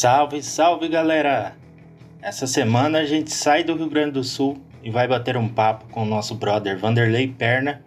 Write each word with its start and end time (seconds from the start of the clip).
Salve, 0.00 0.42
salve 0.42 0.88
galera! 0.88 1.54
Essa 2.22 2.46
semana 2.46 3.00
a 3.00 3.04
gente 3.04 3.30
sai 3.30 3.62
do 3.62 3.74
Rio 3.74 3.90
Grande 3.90 4.12
do 4.12 4.24
Sul 4.24 4.58
e 4.82 4.90
vai 4.90 5.06
bater 5.06 5.36
um 5.36 5.46
papo 5.46 5.84
com 5.92 6.04
o 6.04 6.06
nosso 6.06 6.34
brother 6.34 6.78
Vanderlei 6.78 7.28
Perna, 7.28 7.82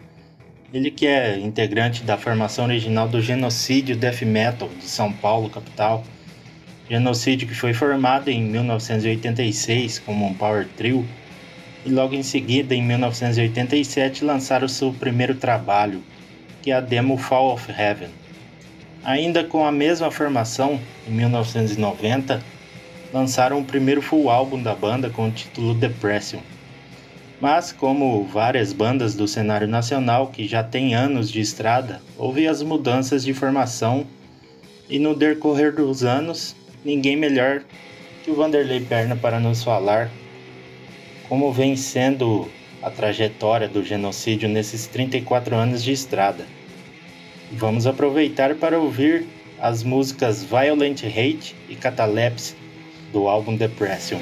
ele 0.72 0.92
que 0.92 1.08
é 1.08 1.36
integrante 1.40 2.04
da 2.04 2.16
formação 2.16 2.66
original 2.66 3.08
do 3.08 3.20
Genocídio 3.20 3.96
Death 3.96 4.22
Metal 4.22 4.68
de 4.78 4.84
São 4.84 5.12
Paulo, 5.12 5.50
capital. 5.50 6.04
Genocídio 6.88 7.48
que 7.48 7.54
foi 7.56 7.74
formado 7.74 8.28
em 8.28 8.44
1986 8.44 9.98
como 9.98 10.24
um 10.24 10.34
power 10.34 10.68
trio 10.76 11.04
e 11.84 11.90
logo 11.90 12.14
em 12.14 12.22
seguida, 12.22 12.76
em 12.76 12.82
1987, 12.84 14.24
lançaram 14.24 14.68
seu 14.68 14.92
primeiro 14.92 15.34
trabalho, 15.34 16.00
que 16.62 16.70
é 16.70 16.74
a 16.74 16.80
demo 16.80 17.16
Fall 17.16 17.52
of 17.54 17.72
Heaven. 17.72 18.10
Ainda 19.04 19.44
com 19.44 19.66
a 19.66 19.70
mesma 19.70 20.10
formação, 20.10 20.80
em 21.06 21.10
1990, 21.10 22.42
lançaram 23.12 23.60
o 23.60 23.64
primeiro 23.64 24.00
full 24.00 24.30
álbum 24.30 24.62
da 24.62 24.74
banda 24.74 25.10
com 25.10 25.28
o 25.28 25.30
título 25.30 25.74
Depression. 25.74 26.40
Mas, 27.38 27.70
como 27.70 28.24
várias 28.24 28.72
bandas 28.72 29.14
do 29.14 29.28
cenário 29.28 29.68
nacional 29.68 30.28
que 30.28 30.48
já 30.48 30.64
têm 30.64 30.94
anos 30.94 31.30
de 31.30 31.40
estrada, 31.40 32.00
houve 32.16 32.48
as 32.48 32.62
mudanças 32.62 33.22
de 33.22 33.34
formação 33.34 34.06
e 34.88 34.98
no 34.98 35.14
decorrer 35.14 35.74
dos 35.74 36.02
anos, 36.02 36.56
ninguém 36.82 37.14
melhor 37.14 37.62
que 38.22 38.30
o 38.30 38.34
Vanderlei 38.34 38.80
Perna 38.80 39.14
para 39.14 39.38
nos 39.38 39.62
falar 39.62 40.10
como 41.28 41.52
vem 41.52 41.76
sendo 41.76 42.48
a 42.82 42.90
trajetória 42.90 43.68
do 43.68 43.84
genocídio 43.84 44.48
nesses 44.48 44.86
34 44.86 45.54
anos 45.54 45.82
de 45.82 45.92
estrada. 45.92 46.46
Vamos 47.56 47.86
aproveitar 47.86 48.56
para 48.56 48.78
ouvir 48.78 49.26
as 49.60 49.82
músicas 49.84 50.42
Violent 50.42 51.04
Hate 51.04 51.54
e 51.68 51.76
Catalepsy 51.76 52.56
do 53.12 53.28
álbum 53.28 53.56
Depression. 53.56 54.18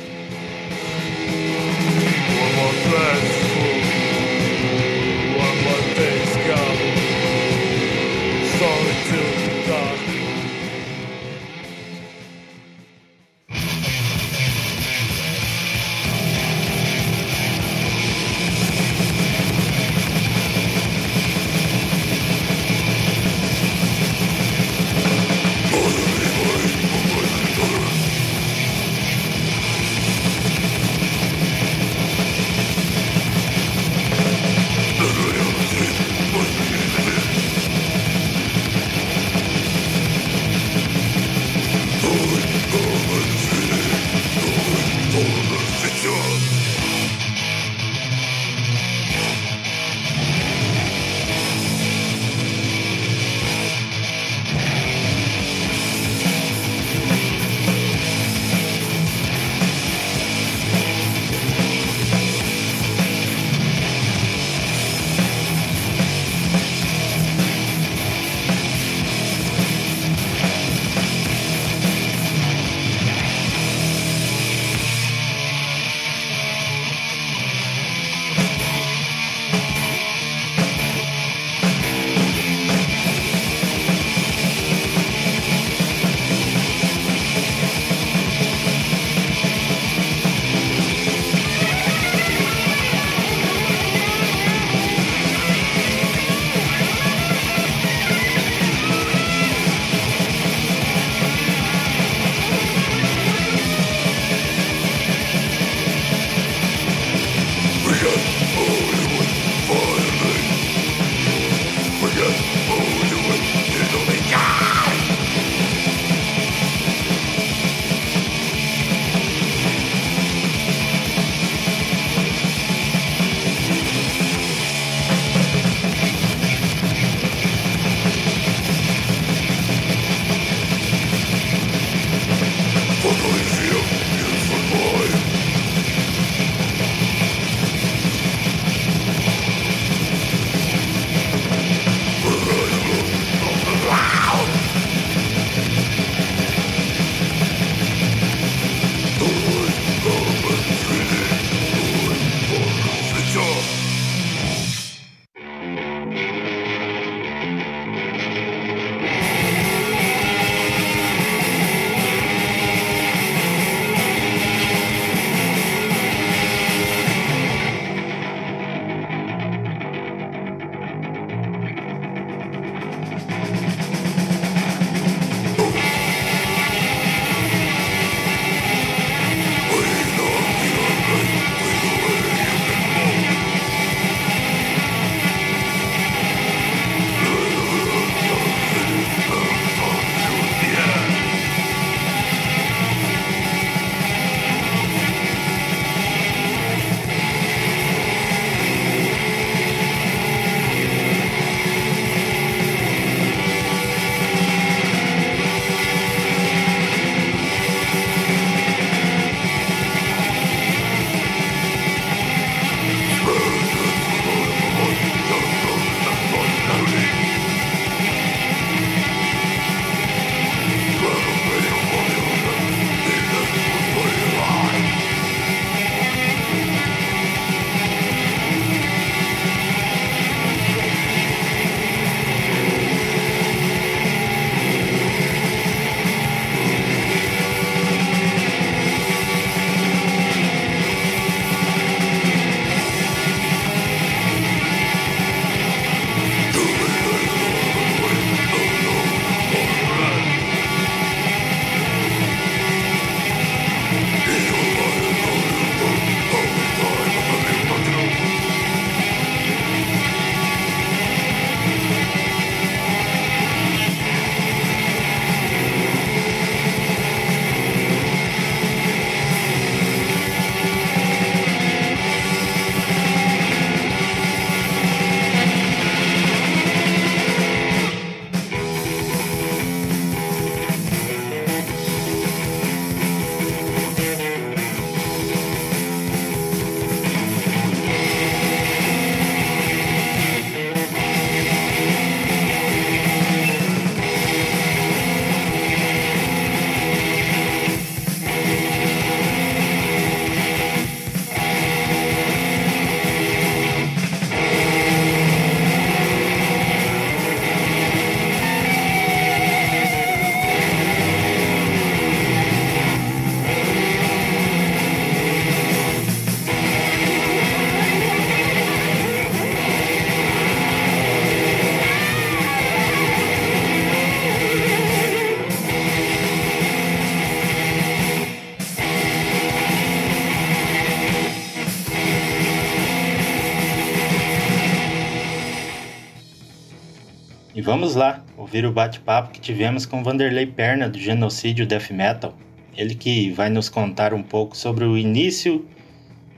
Vamos 337.83 337.97
lá, 337.97 338.23
ouvir 338.37 338.65
o 338.65 338.71
bate-papo 338.71 339.33
que 339.33 339.41
tivemos 339.41 339.85
com 339.85 340.05
Vanderlei 340.05 340.47
Perna 340.47 340.89
do 340.89 340.97
Genocídio 340.97 341.67
Death 341.67 341.91
Metal. 341.91 342.33
Ele 342.77 342.95
que 342.95 343.33
vai 343.33 343.51
nos 343.51 343.69
contar 343.69 344.15
um 344.15 344.23
pouco 344.23 344.57
sobre 344.57 344.85
o 344.85 344.97
início, 344.97 345.67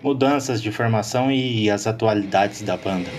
mudanças 0.03 0.63
de 0.63 0.73
formação 0.73 1.31
e 1.31 1.69
as 1.69 1.87
atualidades 1.87 2.63
da 2.63 2.79
banda. 2.79 3.11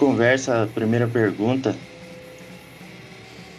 Conversa, 0.00 0.62
a 0.62 0.66
primeira 0.66 1.06
pergunta: 1.06 1.76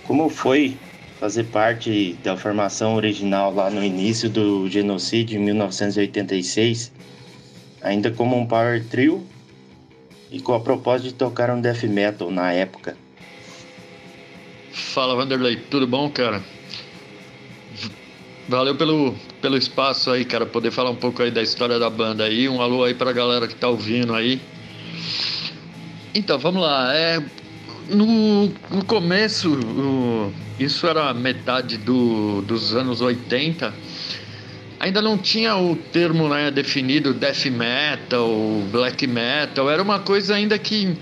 Como 0.08 0.28
foi 0.28 0.76
fazer 1.20 1.44
parte 1.46 2.18
da 2.24 2.36
formação 2.36 2.96
original 2.96 3.54
lá 3.54 3.70
no 3.70 3.84
início 3.84 4.28
do 4.28 4.68
genocídio 4.68 5.40
em 5.40 5.44
1986, 5.44 6.92
ainda 7.84 8.10
como 8.10 8.36
um 8.36 8.48
power 8.48 8.84
trio 8.88 9.24
e 10.32 10.42
com 10.42 10.56
a 10.56 10.60
proposta 10.60 11.08
de 11.08 11.14
tocar 11.14 11.52
um 11.52 11.62
death 11.62 11.84
metal 11.84 12.32
na 12.32 12.52
época? 12.52 12.98
Fala 14.72 15.16
Vanderlei, 15.16 15.58
tudo 15.58 15.86
bom, 15.86 16.10
cara? 16.10 16.42
Valeu 18.50 18.76
pelo, 18.76 19.16
pelo 19.40 19.56
espaço 19.56 20.10
aí, 20.10 20.26
cara, 20.26 20.46
poder 20.46 20.72
falar 20.72 20.90
um 20.90 20.96
pouco 20.96 21.22
aí 21.22 21.30
da 21.30 21.42
história 21.42 21.78
da 21.78 21.90
banda 21.90 22.24
aí. 22.24 22.50
Um 22.50 22.62
alô 22.62 22.84
aí 22.84 22.94
pra 22.94 23.14
galera 23.14 23.48
que 23.48 23.56
tá 23.56 23.70
ouvindo 23.70 24.16
aí. 24.16 24.42
Então, 26.14 26.38
vamos 26.38 26.62
lá. 26.62 26.94
É, 26.94 27.24
no, 27.90 28.48
no 28.70 28.86
começo, 28.86 29.54
o, 29.54 30.34
isso 30.60 30.86
era 30.86 31.14
metade 31.14 31.78
do, 31.78 32.42
dos 32.42 32.76
anos 32.76 33.00
80, 33.00 33.74
ainda 34.80 35.02
não 35.02 35.18
tinha 35.18 35.56
o 35.56 35.76
termo 35.76 36.28
né, 36.28 36.52
definido 36.52 37.14
death 37.14 37.46
metal, 37.46 38.30
black 38.72 39.08
metal, 39.08 39.70
era 39.70 39.82
uma 39.82 40.00
coisa 40.00 40.36
ainda 40.36 40.58
que 40.60 40.98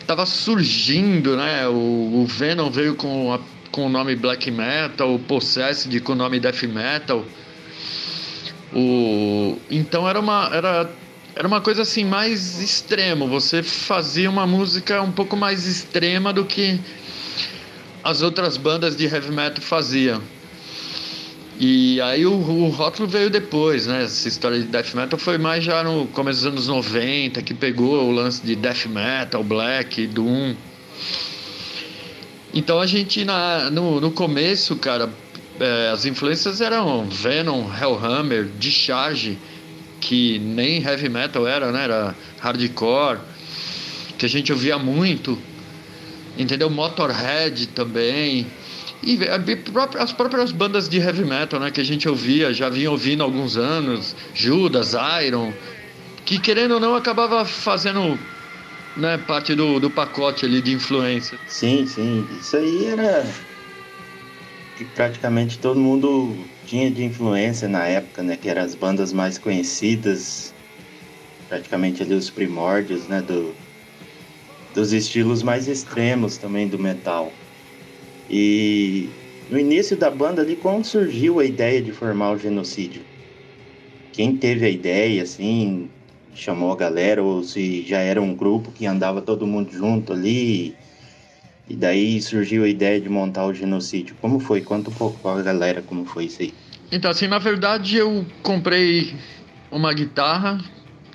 estava 0.00 0.24
surgindo, 0.24 1.36
né? 1.36 1.66
O, 1.68 2.22
o, 2.22 2.26
Venom 2.26 2.70
veio 2.70 2.94
com, 2.94 3.32
a, 3.32 3.40
com 3.70 3.86
o 3.86 3.88
nome 3.88 4.16
black 4.16 4.50
metal, 4.50 5.14
o 5.14 5.18
Possessed 5.18 6.00
com 6.00 6.12
o 6.12 6.16
nome 6.16 6.40
death 6.40 6.62
metal. 6.62 7.24
O, 8.72 9.58
então 9.70 10.08
era 10.08 10.18
uma, 10.18 10.50
era 10.52 10.90
era 11.36 11.48
uma 11.48 11.60
coisa 11.60 11.82
assim 11.82 12.04
mais 12.04 12.60
extremo. 12.60 13.26
Você 13.26 13.62
fazia 13.62 14.30
uma 14.30 14.46
música 14.46 15.02
um 15.02 15.10
pouco 15.10 15.36
mais 15.36 15.66
extrema 15.66 16.32
do 16.32 16.44
que 16.44 16.78
as 18.02 18.22
outras 18.22 18.56
bandas 18.56 18.96
de 18.96 19.04
heavy 19.06 19.32
metal 19.32 19.62
faziam. 19.62 20.22
E 21.58 22.00
aí 22.00 22.26
o, 22.26 22.32
o 22.32 22.68
rótulo 22.68 23.08
veio 23.08 23.30
depois, 23.30 23.86
né? 23.86 24.04
Essa 24.04 24.28
história 24.28 24.58
de 24.58 24.66
death 24.66 24.94
metal 24.94 25.18
foi 25.18 25.38
mais 25.38 25.64
já 25.64 25.82
no 25.82 26.06
começo 26.08 26.40
dos 26.40 26.46
anos 26.46 26.68
90, 26.68 27.42
que 27.42 27.54
pegou 27.54 28.08
o 28.08 28.12
lance 28.12 28.44
de 28.44 28.54
death 28.54 28.86
metal, 28.86 29.42
black, 29.42 30.06
doom. 30.08 30.54
Então 32.52 32.80
a 32.80 32.86
gente 32.86 33.24
na, 33.24 33.70
no, 33.70 34.00
no 34.00 34.10
começo, 34.10 34.76
cara, 34.76 35.08
é, 35.58 35.90
as 35.92 36.04
influências 36.04 36.60
eram 36.60 37.08
Venom, 37.08 37.68
Hellhammer, 37.72 38.48
Discharge, 38.58 39.38
que 40.04 40.38
nem 40.38 40.82
heavy 40.82 41.08
metal 41.08 41.46
era, 41.46 41.72
né? 41.72 41.84
Era 41.84 42.14
hardcore, 42.40 43.18
que 44.18 44.26
a 44.26 44.28
gente 44.28 44.52
ouvia 44.52 44.78
muito, 44.78 45.38
entendeu? 46.38 46.68
Motorhead 46.68 47.68
também. 47.68 48.46
E 49.02 49.18
as 49.98 50.12
próprias 50.12 50.52
bandas 50.52 50.88
de 50.88 50.98
heavy 50.98 51.24
metal, 51.24 51.58
né? 51.58 51.70
Que 51.70 51.80
a 51.80 51.84
gente 51.84 52.06
ouvia, 52.08 52.52
já 52.52 52.68
vinha 52.68 52.90
ouvindo 52.90 53.22
há 53.22 53.24
alguns 53.24 53.56
anos, 53.56 54.14
Judas, 54.34 54.94
Iron, 55.26 55.52
que 56.24 56.38
querendo 56.38 56.74
ou 56.74 56.80
não 56.80 56.94
acabava 56.94 57.44
fazendo 57.44 58.18
né, 58.96 59.18
parte 59.26 59.54
do, 59.54 59.80
do 59.80 59.90
pacote 59.90 60.44
ali 60.44 60.60
de 60.60 60.72
influência. 60.72 61.38
Sim, 61.46 61.86
sim. 61.86 62.26
Isso 62.38 62.56
aí 62.56 62.86
era 62.86 63.26
que 64.76 64.84
praticamente 64.84 65.58
todo 65.58 65.78
mundo 65.78 66.48
tinha 66.66 66.90
de 66.90 67.04
influência 67.04 67.68
na 67.68 67.86
época, 67.86 68.22
né? 68.22 68.36
Que 68.36 68.48
eram 68.48 68.62
as 68.62 68.74
bandas 68.74 69.12
mais 69.12 69.38
conhecidas, 69.38 70.54
praticamente 71.48 72.02
ali 72.02 72.14
os 72.14 72.30
primórdios, 72.30 73.06
né? 73.08 73.22
Do, 73.22 73.54
dos 74.74 74.92
estilos 74.92 75.42
mais 75.42 75.68
extremos 75.68 76.36
também 76.36 76.66
do 76.68 76.78
metal. 76.78 77.32
E 78.28 79.08
no 79.48 79.58
início 79.58 79.96
da 79.96 80.10
banda 80.10 80.42
ali, 80.42 80.56
como 80.56 80.84
surgiu 80.84 81.38
a 81.38 81.44
ideia 81.44 81.80
de 81.80 81.92
formar 81.92 82.32
o 82.32 82.38
genocídio? 82.38 83.02
Quem 84.12 84.36
teve 84.36 84.64
a 84.66 84.70
ideia, 84.70 85.22
assim, 85.22 85.88
chamou 86.34 86.72
a 86.72 86.76
galera, 86.76 87.22
ou 87.22 87.42
se 87.42 87.82
já 87.82 87.98
era 87.98 88.20
um 88.20 88.34
grupo 88.34 88.72
que 88.72 88.86
andava 88.86 89.20
todo 89.20 89.46
mundo 89.46 89.70
junto 89.72 90.12
ali, 90.12 90.76
e 91.68 91.74
daí 91.74 92.20
surgiu 92.20 92.64
a 92.64 92.68
ideia 92.68 93.00
de 93.00 93.08
montar 93.08 93.46
o 93.46 93.54
genocídio. 93.54 94.14
Como 94.20 94.38
foi? 94.38 94.60
Conta 94.60 94.90
um 94.90 94.94
pouco 94.94 95.28
a 95.28 95.42
galera 95.42 95.80
como 95.82 96.04
foi 96.04 96.26
isso 96.26 96.42
aí. 96.42 96.54
Então, 96.92 97.10
assim, 97.10 97.26
na 97.26 97.38
verdade 97.38 97.96
eu 97.96 98.24
comprei 98.42 99.14
uma 99.70 99.92
guitarra, 99.92 100.60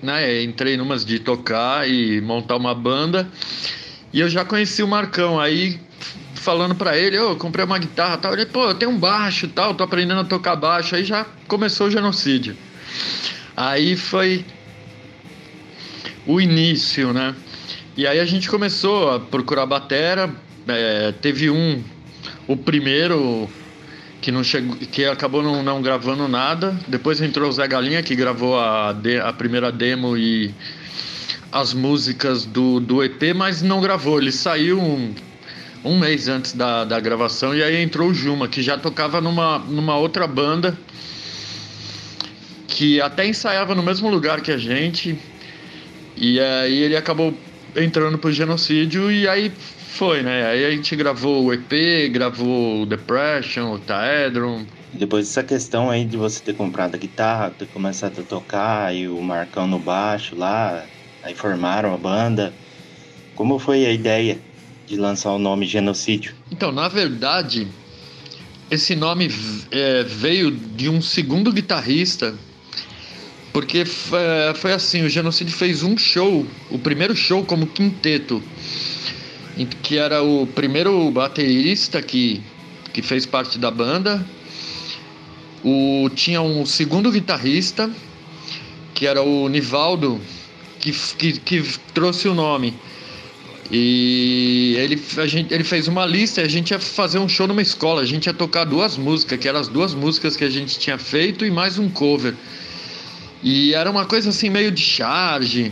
né? 0.01 0.44
Entrei 0.44 0.75
numas 0.75 1.06
de 1.06 1.20
tocar 1.20 1.88
e 1.88 2.20
montar 2.22 2.56
uma 2.56 2.74
banda. 2.74 3.29
E 4.12 4.20
eu 4.20 4.27
já 4.27 4.44
conheci 4.44 4.82
o 4.82 4.88
Marcão. 4.88 5.39
Aí 5.39 5.79
falando 6.34 6.74
para 6.74 6.98
ele, 6.98 7.20
oh, 7.20 7.32
eu 7.32 7.36
comprei 7.38 7.63
uma 7.63 7.77
guitarra 7.77 8.18
tal. 8.18 8.34
Ele, 8.34 8.46
pô, 8.46 8.65
eu 8.65 8.74
tenho 8.74 8.91
um 8.91 8.98
baixo 8.98 9.48
tal, 9.48 9.75
tô 9.75 9.84
aprendendo 9.84 10.22
a 10.22 10.25
tocar 10.25 10.56
baixo. 10.56 10.96
Aí 10.96 11.03
já 11.03 11.25
começou 11.48 11.88
o 11.88 11.91
genocídio. 11.91 12.58
Aí 13.56 13.96
foi 13.96 14.44
o 16.25 16.41
início, 16.41 17.13
né? 17.13 17.36
E 18.00 18.08
aí 18.08 18.18
a 18.18 18.25
gente 18.25 18.50
começou 18.50 19.12
a 19.12 19.20
procurar 19.20 19.65
batera. 19.65 20.34
É, 20.70 21.12
teve 21.22 21.50
um, 21.50 21.84
o 22.48 22.56
primeiro 22.56 23.50
que 24.22 24.32
não 24.32 24.41
chegou, 24.41 24.74
que 24.77 25.03
acabou 25.03 25.44
não, 25.44 25.62
não, 25.62 25.82
gravando 25.82 26.25
nada. 26.25 26.79
Depois 26.88 27.20
entrou 27.20 27.50
o 27.50 27.51
Zé 27.51 27.68
Galinha 27.68 28.01
que 28.01 28.15
gravou 28.15 28.58
a, 28.58 28.94
de, 28.94 29.20
a 29.20 29.34
primeira 29.34 29.70
demo 29.70 30.18
e 30.18 30.56
as 31.51 31.74
músicas 31.74 32.46
do, 32.46 32.79
do 32.79 33.03
EP, 33.03 33.36
mas 33.36 33.62
não 33.62 33.82
gravou. 33.82 34.18
Ele 34.18 34.32
saiu 34.32 34.79
um, 34.79 35.13
um 35.84 36.00
mês 36.00 36.29
antes 36.29 36.53
da, 36.53 36.86
da 36.86 37.01
gravação 37.01 37.53
e 37.53 37.62
aí 37.62 37.84
entrou 37.84 38.12
o 38.12 38.13
Juma 38.13 38.48
que 38.48 38.62
já 38.62 38.77
tocava 38.77 39.20
numa, 39.20 39.60
numa 39.60 39.98
outra 39.98 40.25
banda 40.25 40.74
que 42.65 43.01
até 43.01 43.27
ensaiava 43.27 43.75
no 43.75 43.84
mesmo 43.84 44.10
lugar 44.10 44.39
que 44.39 44.53
a 44.53 44.58
gente. 44.58 45.20
E 46.15 46.39
aí 46.39 46.77
ele 46.82 46.96
acabou 46.96 47.38
entrando 47.75 48.17
pro 48.17 48.31
genocídio 48.31 49.11
e 49.11 49.27
aí 49.27 49.51
foi, 49.99 50.21
né? 50.21 50.45
Aí 50.45 50.65
a 50.65 50.71
gente 50.71 50.95
gravou 50.95 51.45
o 51.45 51.53
EP, 51.53 52.11
gravou 52.11 52.83
o 52.83 52.85
Depression, 52.85 53.73
o 53.73 53.79
Taedron. 53.79 54.65
Depois 54.93 55.27
dessa 55.27 55.43
questão 55.43 55.89
aí 55.89 56.05
de 56.05 56.17
você 56.17 56.41
ter 56.41 56.55
comprado 56.55 56.95
a 56.95 56.97
guitarra, 56.97 57.51
ter 57.51 57.67
começado 57.67 58.21
a 58.21 58.23
tocar 58.23 58.95
e 58.95 59.07
o 59.07 59.21
Marcão 59.21 59.67
no 59.67 59.77
baixo 59.77 60.35
lá, 60.35 60.85
aí 61.21 61.35
formaram 61.35 61.93
a 61.93 61.97
banda. 61.97 62.53
Como 63.35 63.59
foi 63.59 63.85
a 63.85 63.91
ideia 63.91 64.39
de 64.88 64.97
lançar 64.97 65.31
o 65.31 65.39
nome 65.39 65.65
Genocídio? 65.65 66.33
Então, 66.51 66.71
na 66.71 66.88
verdade, 66.88 67.67
esse 68.71 68.95
nome 68.95 69.29
é, 69.71 70.03
veio 70.03 70.51
de 70.51 70.89
um 70.89 71.01
segundo 71.01 71.51
guitarrista 71.51 72.33
porque 73.51 73.84
foi 73.86 74.74
assim, 74.74 75.03
o 75.03 75.10
Genocídio 75.10 75.53
fez 75.53 75.84
um 75.84 75.98
show, 75.98 76.46
o 76.70 76.77
primeiro 76.77 77.15
show 77.15 77.44
como 77.44 77.65
quinteto, 77.65 78.41
que 79.82 79.98
era 79.98 80.22
o 80.22 80.48
primeiro 80.48 81.10
baterista 81.12 82.01
que, 82.01 82.41
que 82.94 83.01
fez 83.01 83.25
parte 83.25 83.58
da 83.58 83.72
banda. 83.72 84.25
O, 85.63 86.10
tinha 86.15 86.41
um 86.41 86.65
segundo 86.65 87.12
guitarrista, 87.12 87.89
que 88.94 89.06
era 89.06 89.22
o 89.22 89.50
Nivaldo, 89.50 90.22
que, 90.79 90.91
que, 90.91 91.34
que 91.39 91.63
trouxe 91.94 92.27
o 92.27 92.34
nome. 92.34 92.74
E 93.72 94.75
ele, 94.77 95.01
a 95.18 95.27
gente, 95.27 95.53
ele 95.53 95.63
fez 95.63 95.88
uma 95.88 96.06
lista 96.06 96.41
e 96.41 96.46
a 96.46 96.48
gente 96.48 96.72
ia 96.72 96.79
fazer 96.79 97.20
um 97.20 97.27
show 97.27 97.48
numa 97.48 97.62
escola. 97.62 98.01
A 98.01 98.06
gente 98.06 98.27
ia 98.27 98.34
tocar 98.34 98.63
duas 98.63 98.98
músicas, 98.98 99.38
que 99.38 99.48
eram 99.48 99.60
as 99.60 99.68
duas 99.68 99.94
músicas 99.94 100.36
que 100.36 100.44
a 100.44 100.50
gente 100.50 100.79
tinha 100.79 100.98
feito 100.98 101.46
e 101.46 101.51
mais 101.51 101.77
um 101.77 101.89
cover. 101.89 102.34
E 103.41 103.74
era 103.74 103.89
uma 103.89 104.05
coisa 104.05 104.29
assim 104.29 104.50
meio 104.50 104.72
de 104.72 104.81
charge. 104.81 105.72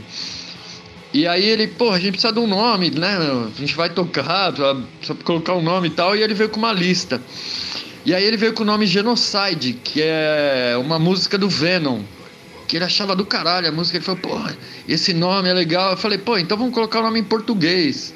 E 1.14 1.26
aí 1.28 1.46
ele, 1.46 1.68
pô, 1.68 1.92
a 1.92 2.00
gente 2.00 2.12
precisa 2.12 2.34
de 2.34 2.40
um 2.40 2.48
nome, 2.48 2.92
né? 2.92 3.18
A 3.18 3.60
gente 3.60 3.76
vai 3.76 3.90
tocar, 3.90 4.54
só 5.02 5.16
colocar 5.24 5.54
um 5.54 5.62
nome 5.62 5.88
e 5.88 5.92
tal. 5.92 6.16
E 6.16 6.22
ele 6.22 6.34
veio 6.34 6.50
com 6.50 6.60
uma 6.60 6.74
lista. 6.74 7.22
E 8.06 8.14
aí 8.14 8.24
ele 8.24 8.38
veio 8.38 8.54
com 8.54 8.64
o 8.64 8.66
nome 8.66 8.86
Genocide, 8.86 9.74
que 9.74 10.02
é 10.02 10.76
uma 10.80 10.98
música 10.98 11.38
do 11.38 11.50
Venom. 11.50 12.02
que 12.68 12.76
ele 12.76 12.86
achava 12.86 13.16
do 13.16 13.26
caralho 13.26 13.70
a 13.70 13.72
música. 13.72 13.98
Ele 13.98 14.06
falou, 14.06 14.20
pô, 14.22 14.38
esse 14.88 15.14
nome 15.14 15.50
é 15.50 15.54
legal. 15.54 15.92
Eu 15.92 15.98
falei, 15.98 16.18
pô, 16.18 16.38
então 16.38 16.58
vamos 16.58 16.74
colocar 16.74 17.00
o 17.00 17.04
nome 17.04 17.20
em 17.20 17.24
português, 17.24 18.14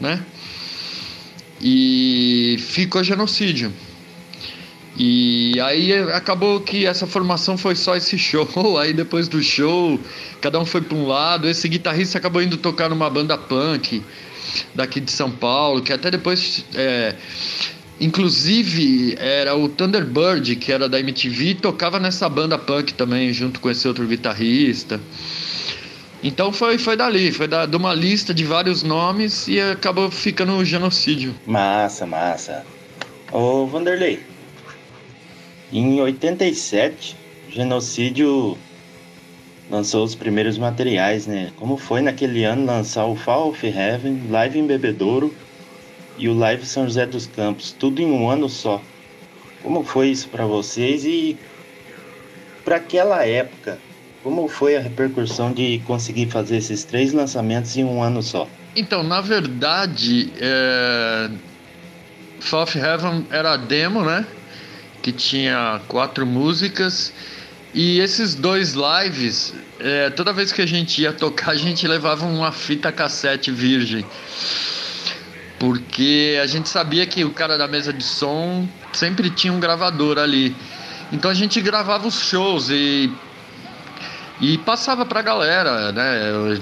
né? 0.00 0.22
E 1.60 2.56
ficou 2.58 3.02
genocídio. 3.02 3.72
E 4.98 5.60
aí 5.60 5.92
acabou 6.10 6.60
que 6.60 6.84
essa 6.84 7.06
formação 7.06 7.56
foi 7.56 7.76
só 7.76 7.94
esse 7.94 8.18
show. 8.18 8.48
Aí 8.78 8.92
depois 8.92 9.28
do 9.28 9.40
show, 9.40 9.98
cada 10.40 10.58
um 10.58 10.66
foi 10.66 10.80
para 10.80 10.98
um 10.98 11.06
lado. 11.06 11.48
Esse 11.48 11.68
guitarrista 11.68 12.18
acabou 12.18 12.42
indo 12.42 12.56
tocar 12.56 12.88
numa 12.90 13.08
banda 13.08 13.38
punk 13.38 14.02
daqui 14.74 14.98
de 14.98 15.12
São 15.12 15.30
Paulo, 15.30 15.82
que 15.82 15.92
até 15.92 16.10
depois. 16.10 16.64
É, 16.74 17.14
inclusive 18.00 19.16
era 19.18 19.54
o 19.54 19.68
Thunderbird, 19.68 20.56
que 20.56 20.72
era 20.72 20.88
da 20.88 20.98
MTV, 20.98 21.54
tocava 21.54 22.00
nessa 22.00 22.28
banda 22.28 22.58
punk 22.58 22.92
também, 22.94 23.32
junto 23.32 23.60
com 23.60 23.70
esse 23.70 23.86
outro 23.86 24.04
guitarrista. 24.04 25.00
Então 26.24 26.52
foi, 26.52 26.76
foi 26.76 26.96
dali, 26.96 27.30
foi 27.30 27.46
da, 27.46 27.66
de 27.66 27.76
uma 27.76 27.94
lista 27.94 28.34
de 28.34 28.44
vários 28.44 28.82
nomes 28.82 29.46
e 29.46 29.60
acabou 29.60 30.10
ficando 30.10 30.54
o 30.54 30.64
genocídio. 30.64 31.32
Massa, 31.46 32.04
massa. 32.04 32.66
Ô 33.30 33.66
Vanderlei, 33.66 34.20
em 35.72 36.00
87, 36.00 37.16
o 37.48 37.52
genocídio 37.52 38.58
lançou 39.70 40.04
os 40.04 40.14
primeiros 40.14 40.56
materiais, 40.56 41.26
né? 41.26 41.52
Como 41.56 41.76
foi 41.76 42.00
naquele 42.00 42.44
ano 42.44 42.64
lançar 42.64 43.04
o 43.04 43.14
Fall 43.14 43.50
of 43.50 43.66
Heaven, 43.66 44.22
Live 44.30 44.58
em 44.58 44.66
Bebedouro 44.66 45.34
e 46.16 46.28
o 46.28 46.34
Live 46.34 46.64
São 46.64 46.84
José 46.84 47.06
dos 47.06 47.26
Campos, 47.26 47.74
tudo 47.78 48.00
em 48.00 48.10
um 48.10 48.28
ano 48.28 48.48
só. 48.48 48.80
Como 49.62 49.84
foi 49.84 50.08
isso 50.08 50.28
para 50.28 50.46
vocês 50.46 51.04
e 51.04 51.36
para 52.64 52.76
aquela 52.76 53.26
época, 53.26 53.78
como 54.22 54.48
foi 54.48 54.76
a 54.76 54.80
repercussão 54.80 55.52
de 55.52 55.80
conseguir 55.86 56.26
fazer 56.26 56.56
esses 56.56 56.84
três 56.84 57.12
lançamentos 57.12 57.76
em 57.76 57.84
um 57.84 58.02
ano 58.02 58.22
só? 58.22 58.48
Então, 58.74 59.02
na 59.02 59.20
verdade, 59.20 60.32
é... 60.40 61.30
Of 62.52 62.78
Heaven 62.78 63.26
era 63.30 63.56
demo, 63.56 64.04
né? 64.04 64.24
Que 65.02 65.12
tinha 65.12 65.80
quatro 65.88 66.26
músicas. 66.26 67.12
E 67.74 68.00
esses 68.00 68.34
dois 68.34 68.74
lives, 68.74 69.54
é, 69.78 70.10
toda 70.10 70.32
vez 70.32 70.52
que 70.52 70.62
a 70.62 70.66
gente 70.66 71.02
ia 71.02 71.12
tocar, 71.12 71.52
a 71.52 71.56
gente 71.56 71.86
levava 71.86 72.24
uma 72.26 72.52
fita 72.52 72.90
cassete 72.90 73.50
virgem. 73.50 74.04
Porque 75.58 76.38
a 76.42 76.46
gente 76.46 76.68
sabia 76.68 77.04
que 77.06 77.24
o 77.24 77.30
cara 77.30 77.58
da 77.58 77.66
mesa 77.66 77.92
de 77.92 78.04
som 78.04 78.68
sempre 78.92 79.28
tinha 79.28 79.52
um 79.52 79.58
gravador 79.58 80.18
ali. 80.18 80.54
Então 81.12 81.30
a 81.30 81.34
gente 81.34 81.60
gravava 81.60 82.06
os 82.06 82.20
shows 82.28 82.68
e, 82.70 83.10
e 84.40 84.56
passava 84.58 85.04
pra 85.04 85.20
galera, 85.20 85.90
né? 85.90 86.60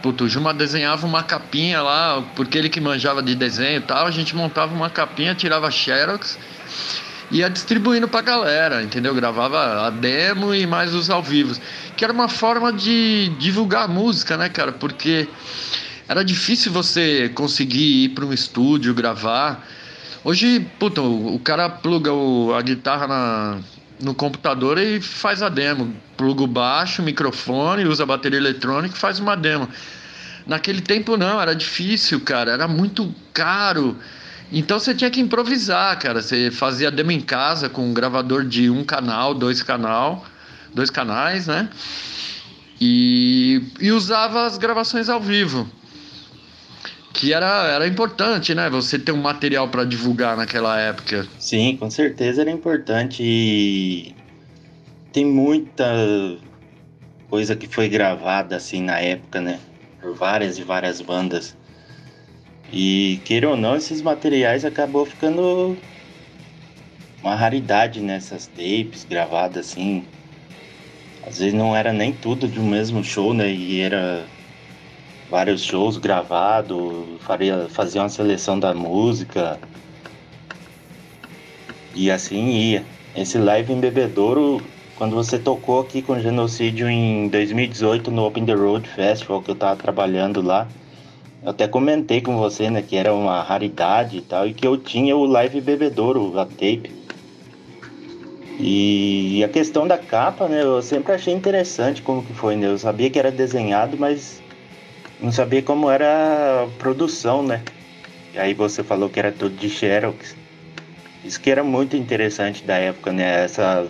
Puto, 0.00 0.24
o 0.24 0.28
Juma 0.28 0.54
desenhava 0.54 1.06
uma 1.06 1.24
capinha 1.24 1.82
lá, 1.82 2.22
porque 2.36 2.56
ele 2.56 2.68
que 2.68 2.80
manjava 2.80 3.22
de 3.22 3.34
desenho 3.34 3.78
e 3.78 3.82
tal, 3.82 4.06
a 4.06 4.10
gente 4.10 4.36
montava 4.36 4.72
uma 4.72 4.90
capinha, 4.90 5.34
tirava 5.34 5.68
xerox 5.70 6.38
ia 7.30 7.48
distribuindo 7.48 8.08
pra 8.08 8.20
galera, 8.20 8.82
entendeu? 8.82 9.14
Gravava 9.14 9.86
a 9.86 9.90
demo 9.90 10.54
e 10.54 10.66
mais 10.66 10.94
os 10.94 11.10
ao 11.10 11.22
vivo. 11.22 11.58
Que 11.96 12.04
era 12.04 12.12
uma 12.12 12.28
forma 12.28 12.72
de 12.72 13.30
divulgar 13.38 13.84
a 13.84 13.88
música, 13.88 14.36
né, 14.36 14.48
cara? 14.48 14.72
Porque 14.72 15.28
era 16.08 16.24
difícil 16.24 16.72
você 16.72 17.28
conseguir 17.30 18.04
ir 18.04 18.08
para 18.10 18.24
um 18.24 18.32
estúdio 18.32 18.94
gravar. 18.94 19.66
Hoje, 20.22 20.60
puta, 20.78 21.00
o, 21.00 21.38
cara 21.38 21.68
pluga 21.68 22.12
o, 22.12 22.54
a 22.54 22.62
guitarra 22.62 23.06
na, 23.06 23.58
no 24.00 24.14
computador 24.14 24.78
e 24.78 25.00
faz 25.00 25.42
a 25.42 25.48
demo. 25.48 25.94
Pluga 26.16 26.42
o 26.42 26.46
baixo, 26.46 27.02
microfone, 27.02 27.84
usa 27.84 28.04
a 28.04 28.06
bateria 28.06 28.38
eletrônica 28.38 28.94
e 28.94 28.98
faz 28.98 29.18
uma 29.18 29.36
demo. 29.36 29.68
Naquele 30.46 30.80
tempo 30.80 31.16
não, 31.16 31.40
era 31.40 31.54
difícil, 31.54 32.20
cara, 32.20 32.52
era 32.52 32.68
muito 32.68 33.12
caro. 33.34 33.96
Então 34.52 34.78
você 34.78 34.94
tinha 34.94 35.10
que 35.10 35.20
improvisar, 35.20 35.98
cara. 35.98 36.22
Você 36.22 36.50
fazia 36.50 36.90
demo 36.90 37.10
em 37.10 37.20
casa 37.20 37.68
com 37.68 37.82
um 37.82 37.94
gravador 37.94 38.44
de 38.44 38.70
um 38.70 38.84
canal, 38.84 39.34
dois 39.34 39.62
canal, 39.62 40.24
dois 40.72 40.90
canais, 40.90 41.46
né? 41.46 41.68
E, 42.80 43.62
e 43.80 43.90
usava 43.90 44.46
as 44.46 44.58
gravações 44.58 45.08
ao 45.08 45.20
vivo. 45.20 45.68
Que 47.12 47.32
era, 47.32 47.66
era 47.68 47.86
importante, 47.86 48.54
né? 48.54 48.68
Você 48.68 48.98
ter 48.98 49.12
um 49.12 49.20
material 49.20 49.68
para 49.68 49.84
divulgar 49.84 50.36
naquela 50.36 50.78
época. 50.78 51.26
Sim, 51.38 51.76
com 51.78 51.90
certeza 51.90 52.42
era 52.42 52.50
importante. 52.50 53.22
E 53.22 54.14
tem 55.12 55.24
muita 55.24 55.86
coisa 57.30 57.56
que 57.56 57.66
foi 57.66 57.88
gravada 57.88 58.56
assim 58.56 58.82
na 58.82 59.00
época, 59.00 59.40
né? 59.40 59.58
Por 60.00 60.14
várias 60.14 60.58
e 60.58 60.62
várias 60.62 61.00
bandas. 61.00 61.56
E 62.72 63.20
queira 63.24 63.50
ou 63.50 63.56
não, 63.56 63.76
esses 63.76 64.02
materiais 64.02 64.64
acabou 64.64 65.06
ficando 65.06 65.76
uma 67.22 67.34
raridade 67.34 68.00
nessas 68.00 68.46
tapes 68.46 69.04
gravadas 69.04 69.68
assim. 69.68 70.04
Às 71.26 71.38
vezes 71.38 71.54
não 71.54 71.74
era 71.74 71.92
nem 71.92 72.12
tudo 72.12 72.48
de 72.48 72.60
um 72.60 72.68
mesmo 72.68 73.02
show, 73.02 73.34
né? 73.34 73.50
E 73.50 73.80
era 73.80 74.26
vários 75.30 75.62
shows 75.62 75.96
gravados, 75.96 76.78
fazia 77.70 78.02
uma 78.02 78.08
seleção 78.08 78.58
da 78.58 78.72
música. 78.72 79.58
E 81.94 82.10
assim 82.10 82.50
ia. 82.50 82.84
Esse 83.14 83.38
live 83.38 83.72
em 83.72 83.80
Bebedouro, 83.80 84.60
quando 84.94 85.16
você 85.16 85.38
tocou 85.38 85.80
aqui 85.80 86.02
com 86.02 86.18
Genocídio 86.20 86.88
em 86.88 87.28
2018 87.28 88.10
no 88.10 88.26
Open 88.26 88.44
the 88.44 88.52
Road 88.52 88.88
Festival, 88.88 89.42
que 89.42 89.50
eu 89.50 89.54
tava 89.54 89.74
trabalhando 89.76 90.42
lá, 90.42 90.68
eu 91.42 91.50
até 91.50 91.68
comentei 91.68 92.20
com 92.20 92.36
você, 92.36 92.70
né, 92.70 92.82
que 92.82 92.96
era 92.96 93.14
uma 93.14 93.42
raridade 93.42 94.18
e 94.18 94.20
tal, 94.20 94.46
e 94.46 94.54
que 94.54 94.66
eu 94.66 94.76
tinha 94.76 95.16
o 95.16 95.26
live 95.26 95.60
bebedouro, 95.60 96.38
a 96.38 96.44
tape. 96.44 96.90
E 98.58 99.44
a 99.44 99.48
questão 99.48 99.86
da 99.86 99.98
capa, 99.98 100.48
né, 100.48 100.62
eu 100.62 100.80
sempre 100.80 101.12
achei 101.12 101.34
interessante 101.34 102.00
como 102.00 102.22
que 102.22 102.32
foi, 102.32 102.56
né? 102.56 102.68
Eu 102.68 102.78
sabia 102.78 103.10
que 103.10 103.18
era 103.18 103.30
desenhado, 103.30 103.98
mas 103.98 104.42
não 105.20 105.30
sabia 105.30 105.62
como 105.62 105.90
era 105.90 106.64
a 106.64 106.68
produção, 106.78 107.42
né? 107.42 107.62
E 108.32 108.38
aí 108.38 108.54
você 108.54 108.82
falou 108.82 109.10
que 109.10 109.18
era 109.18 109.30
tudo 109.30 109.54
de 109.56 109.68
Xerox. 109.68 110.34
Isso 111.22 111.40
que 111.40 111.50
era 111.50 111.62
muito 111.62 111.96
interessante 111.96 112.64
da 112.64 112.76
época, 112.76 113.12
né? 113.12 113.44
Essa 113.44 113.86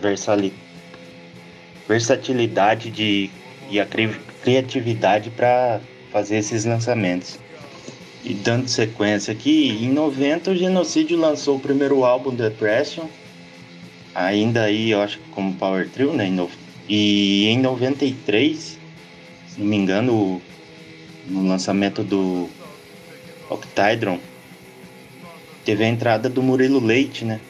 versatilidade 1.87 2.91
de, 2.91 3.31
e 3.71 3.79
a 3.79 3.87
criatividade 4.43 5.31
para 5.31 5.81
fazer 6.16 6.37
esses 6.37 6.64
lançamentos. 6.64 7.38
E 8.25 8.32
dando 8.32 8.68
sequência 8.68 9.32
aqui, 9.32 9.68
em 9.68 9.92
90 9.92 10.52
o 10.52 10.56
Genocídio 10.56 11.18
lançou 11.18 11.56
o 11.56 11.61
primeiro 11.61 12.06
álbum 12.06 12.35
Depression, 12.35 13.04
ainda 14.14 14.62
aí 14.62 14.92
eu 14.92 15.02
acho 15.02 15.18
que 15.18 15.28
como 15.28 15.52
Power 15.56 15.87
Trio, 15.90 16.14
né? 16.14 16.26
E 16.88 17.49
em 17.49 17.58
93, 17.58 18.56
se 18.58 19.61
não 19.61 19.66
me 19.66 19.76
engano, 19.76 20.40
no 21.26 21.46
lançamento 21.46 22.02
do 22.02 22.49
Octydron, 23.50 24.18
teve 25.66 25.85
a 25.85 25.88
entrada 25.88 26.30
do 26.30 26.42
Murilo 26.42 26.80
Leite, 26.80 27.26
né? 27.26 27.40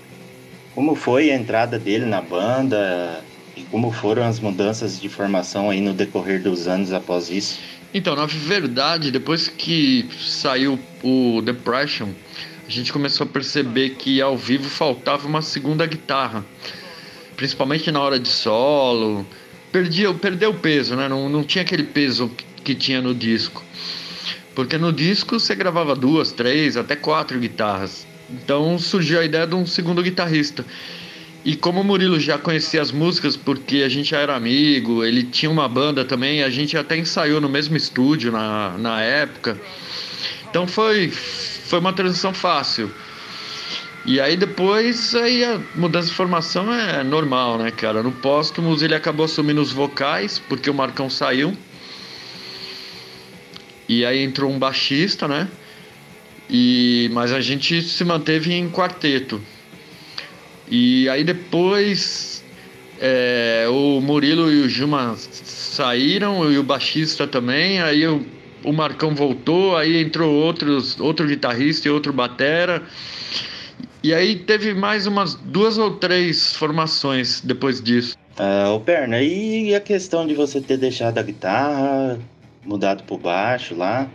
Como 0.75 0.97
foi 0.97 1.31
a 1.31 1.37
entrada 1.37 1.79
dele 1.79 2.05
na 2.05 2.21
banda 2.21 3.23
e 3.57 3.63
como 3.63 3.93
foram 3.93 4.25
as 4.25 4.41
mudanças 4.41 5.01
de 5.01 5.09
formação 5.09 5.71
aí 5.71 5.81
no 5.81 5.95
decorrer 5.95 6.43
dos 6.43 6.67
anos 6.67 6.93
após 6.93 7.31
isso? 7.31 7.76
Então, 7.97 8.15
na 8.15 8.27
verdade, 8.27 9.11
depois 9.11 9.49
que 9.49 10.07
saiu 10.21 10.79
o 11.03 11.41
Depression, 11.41 12.11
a 12.69 12.71
gente 12.71 12.93
começou 12.93 13.25
a 13.25 13.27
perceber 13.27 13.95
que 13.95 14.21
ao 14.21 14.37
vivo 14.37 14.69
faltava 14.69 15.27
uma 15.27 15.41
segunda 15.41 15.87
guitarra, 15.87 16.45
principalmente 17.39 17.91
na 17.91 17.99
hora 17.99 18.21
de 18.21 18.29
solo. 18.29 19.27
Perdia, 19.73 20.13
perdeu 20.13 20.51
o 20.51 20.59
peso, 20.59 20.95
né? 20.95 21.09
Não, 21.09 21.31
não 21.31 21.43
tinha 21.43 21.63
aquele 21.63 21.85
peso 21.85 22.31
que 22.63 22.75
tinha 22.75 23.01
no 23.01 23.15
disco. 23.15 23.65
Porque 24.55 24.77
no 24.77 24.93
disco 24.93 25.41
você 25.41 25.55
gravava 25.55 25.97
duas, 25.97 26.33
três, 26.33 26.77
até 26.77 26.97
quatro 26.97 27.39
guitarras. 27.39 28.07
Então 28.29 28.79
surgiu 28.79 29.21
a 29.21 29.25
ideia 29.25 29.47
de 29.47 29.55
um 29.55 29.65
segundo 29.65 30.03
guitarrista. 30.03 30.67
E 31.47 31.55
como 31.55 31.81
o 31.81 31.85
Murilo 31.85 32.19
já 32.19 32.37
conhecia 32.37 32.83
as 32.83 32.91
músicas, 32.91 33.37
porque 33.37 33.85
a 33.85 33.89
gente 33.89 34.11
já 34.11 34.19
era 34.19 34.35
amigo, 34.35 35.05
ele 35.05 35.23
tinha 35.23 35.49
uma 35.49 35.69
banda 35.69 36.05
também, 36.05 36.43
a 36.43 36.51
gente 36.51 36.77
até 36.77 36.97
ensaiou 36.97 37.41
no 37.41 37.49
mesmo 37.49 37.77
estúdio 37.77 38.33
na, 38.33 38.77
na 38.77 39.01
época. 39.01 39.57
Então 40.51 40.67
foi, 40.67 41.09
foi 41.09 41.79
uma 41.79 41.93
transição 41.93 42.35
fácil. 42.35 42.91
E 44.05 44.21
aí 44.21 44.37
depois 44.37 45.15
aí 45.15 45.45
a 45.45 45.61
mudança 45.77 46.09
de 46.09 46.15
formação 46.15 46.75
é 46.75 47.05
normal, 47.05 47.59
né, 47.59 47.71
cara? 47.71 48.03
No 48.03 48.11
Póstumos 48.11 48.83
ele 48.83 48.97
acabou 48.97 49.27
assumindo 49.27 49.63
os 49.63 49.71
vocais, 49.71 50.43
porque 50.49 50.69
o 50.69 50.75
Marcão 50.75 51.09
saiu. 51.09 51.57
E 53.89 54.05
aí 54.05 54.21
entrou 54.21 54.51
um 54.51 54.59
baixista, 54.59 55.29
né? 55.29 55.47
E, 56.51 57.09
mas 57.13 57.31
a 57.33 57.41
gente 57.41 57.83
se 57.83 58.05
manteve 58.05 58.53
em 58.53 58.69
quarteto. 58.69 59.41
E 60.69 61.09
aí 61.09 61.23
depois 61.23 62.45
é, 63.01 63.67
o 63.69 64.01
Murilo 64.01 64.51
e 64.51 64.63
o 64.63 64.69
Gilma 64.69 65.15
saíram 65.17 66.51
e 66.51 66.59
o 66.59 66.63
baixista 66.63 67.27
também. 67.27 67.81
Aí 67.81 68.07
o, 68.07 68.25
o 68.65 68.73
Marcão 68.73 69.15
voltou, 69.15 69.77
aí 69.77 70.03
entrou 70.03 70.33
outros, 70.33 70.99
outro 71.01 71.27
guitarrista 71.27 71.89
e 71.89 71.91
outro 71.91 72.13
batera. 72.13 72.83
E 74.03 74.15
aí 74.15 74.37
teve 74.37 74.75
mais 74.75 75.07
umas 75.07 75.35
duas 75.35 75.79
ou 75.79 75.97
três 75.97 76.55
formações 76.55 77.41
depois 77.41 77.83
disso. 77.83 78.17
Uh, 78.39 78.75
o 78.75 78.81
Perna, 78.81 79.23
e 79.23 79.75
a 79.75 79.81
questão 79.81 80.27
de 80.27 80.35
você 80.35 80.61
ter 80.61 80.77
deixado 80.77 81.19
a 81.19 81.23
guitarra, 81.23 82.19
mudado 82.65 83.03
pro 83.05 83.17
baixo 83.17 83.75
lá? 83.75 84.09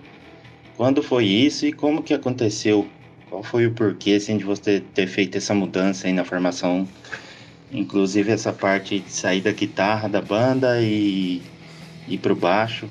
Quando 0.78 1.02
foi 1.02 1.26
isso 1.26 1.65
e 1.65 1.73
como 1.73 2.04
que 2.04 2.13
aconteceu? 2.13 2.88
Qual 3.32 3.41
foi 3.41 3.65
o 3.65 3.72
porquê 3.72 4.15
assim, 4.15 4.38
de 4.38 4.44
você 4.44 4.82
ter 4.94 5.08
feito 5.08 5.38
essa 5.38 5.54
mudança 5.54 6.06
aí 6.06 6.12
na 6.12 6.26
formação? 6.26 6.86
Inclusive 7.72 8.30
essa 8.30 8.52
parte 8.52 9.00
de 9.00 9.10
sair 9.10 9.39
da 9.39 9.54
guitarra 9.54 10.10
da 10.10 10.22
banda 10.22 10.82
e 10.82 11.41
ir 12.10 12.17
pro 12.17 12.36
baixo. 12.36 12.89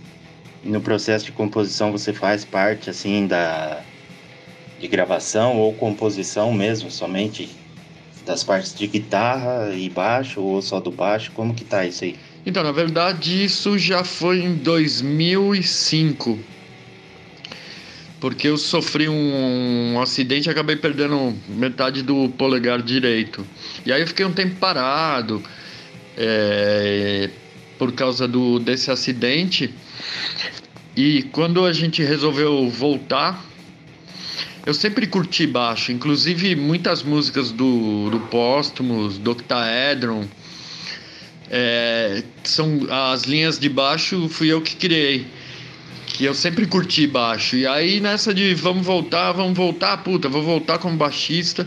E 0.64 0.68
no 0.70 0.80
processo 0.80 1.26
de 1.26 1.32
composição 1.32 1.92
você 1.92 2.14
faz 2.14 2.42
parte 2.42 2.88
assim 2.88 3.26
da 3.26 3.82
de 4.78 4.88
gravação 4.88 5.58
ou 5.58 5.74
composição 5.74 6.54
mesmo, 6.54 6.90
somente 6.90 7.50
das 8.24 8.42
partes 8.42 8.74
de 8.74 8.86
guitarra 8.86 9.74
e 9.74 9.90
baixo 9.90 10.40
ou 10.40 10.62
só 10.62 10.80
do 10.80 10.90
baixo? 10.90 11.32
Como 11.32 11.52
que 11.52 11.66
tá 11.66 11.84
isso 11.84 12.04
aí? 12.04 12.16
Então, 12.46 12.62
na 12.62 12.72
verdade, 12.72 13.44
isso 13.44 13.76
já 13.76 14.02
foi 14.02 14.40
em 14.40 14.54
2005. 14.54 16.38
Porque 18.20 18.48
eu 18.48 18.58
sofri 18.58 19.08
um, 19.08 19.94
um 19.94 20.00
acidente 20.00 20.48
e 20.48 20.50
acabei 20.50 20.76
perdendo 20.76 21.34
metade 21.48 22.02
do 22.02 22.28
polegar 22.30 22.82
direito. 22.82 23.46
E 23.86 23.92
aí 23.92 24.00
eu 24.00 24.06
fiquei 24.06 24.26
um 24.26 24.32
tempo 24.32 24.56
parado 24.56 25.42
é, 26.16 27.30
por 27.78 27.92
causa 27.92 28.28
do, 28.28 28.58
desse 28.58 28.90
acidente. 28.90 29.74
E 30.94 31.22
quando 31.32 31.64
a 31.64 31.72
gente 31.72 32.02
resolveu 32.02 32.68
voltar, 32.68 33.42
eu 34.66 34.74
sempre 34.74 35.06
curti 35.06 35.46
baixo, 35.46 35.90
inclusive 35.90 36.54
muitas 36.54 37.02
músicas 37.02 37.50
do, 37.50 38.10
do 38.10 38.20
Póstumos, 38.20 39.16
do 39.16 39.30
Octaedron, 39.30 40.28
é, 41.50 42.22
são 42.44 42.86
as 42.88 43.22
linhas 43.22 43.58
de 43.58 43.68
baixo 43.68 44.28
fui 44.28 44.48
eu 44.52 44.60
que 44.60 44.76
criei. 44.76 45.26
Que 46.20 46.26
eu 46.26 46.34
sempre 46.34 46.66
curti 46.66 47.06
baixo. 47.06 47.56
E 47.56 47.66
aí 47.66 47.98
nessa 47.98 48.34
de 48.34 48.52
vamos 48.52 48.84
voltar, 48.84 49.32
vamos 49.32 49.56
voltar, 49.56 49.96
puta, 50.04 50.28
vou 50.28 50.42
voltar 50.42 50.76
como 50.76 50.94
baixista. 50.94 51.66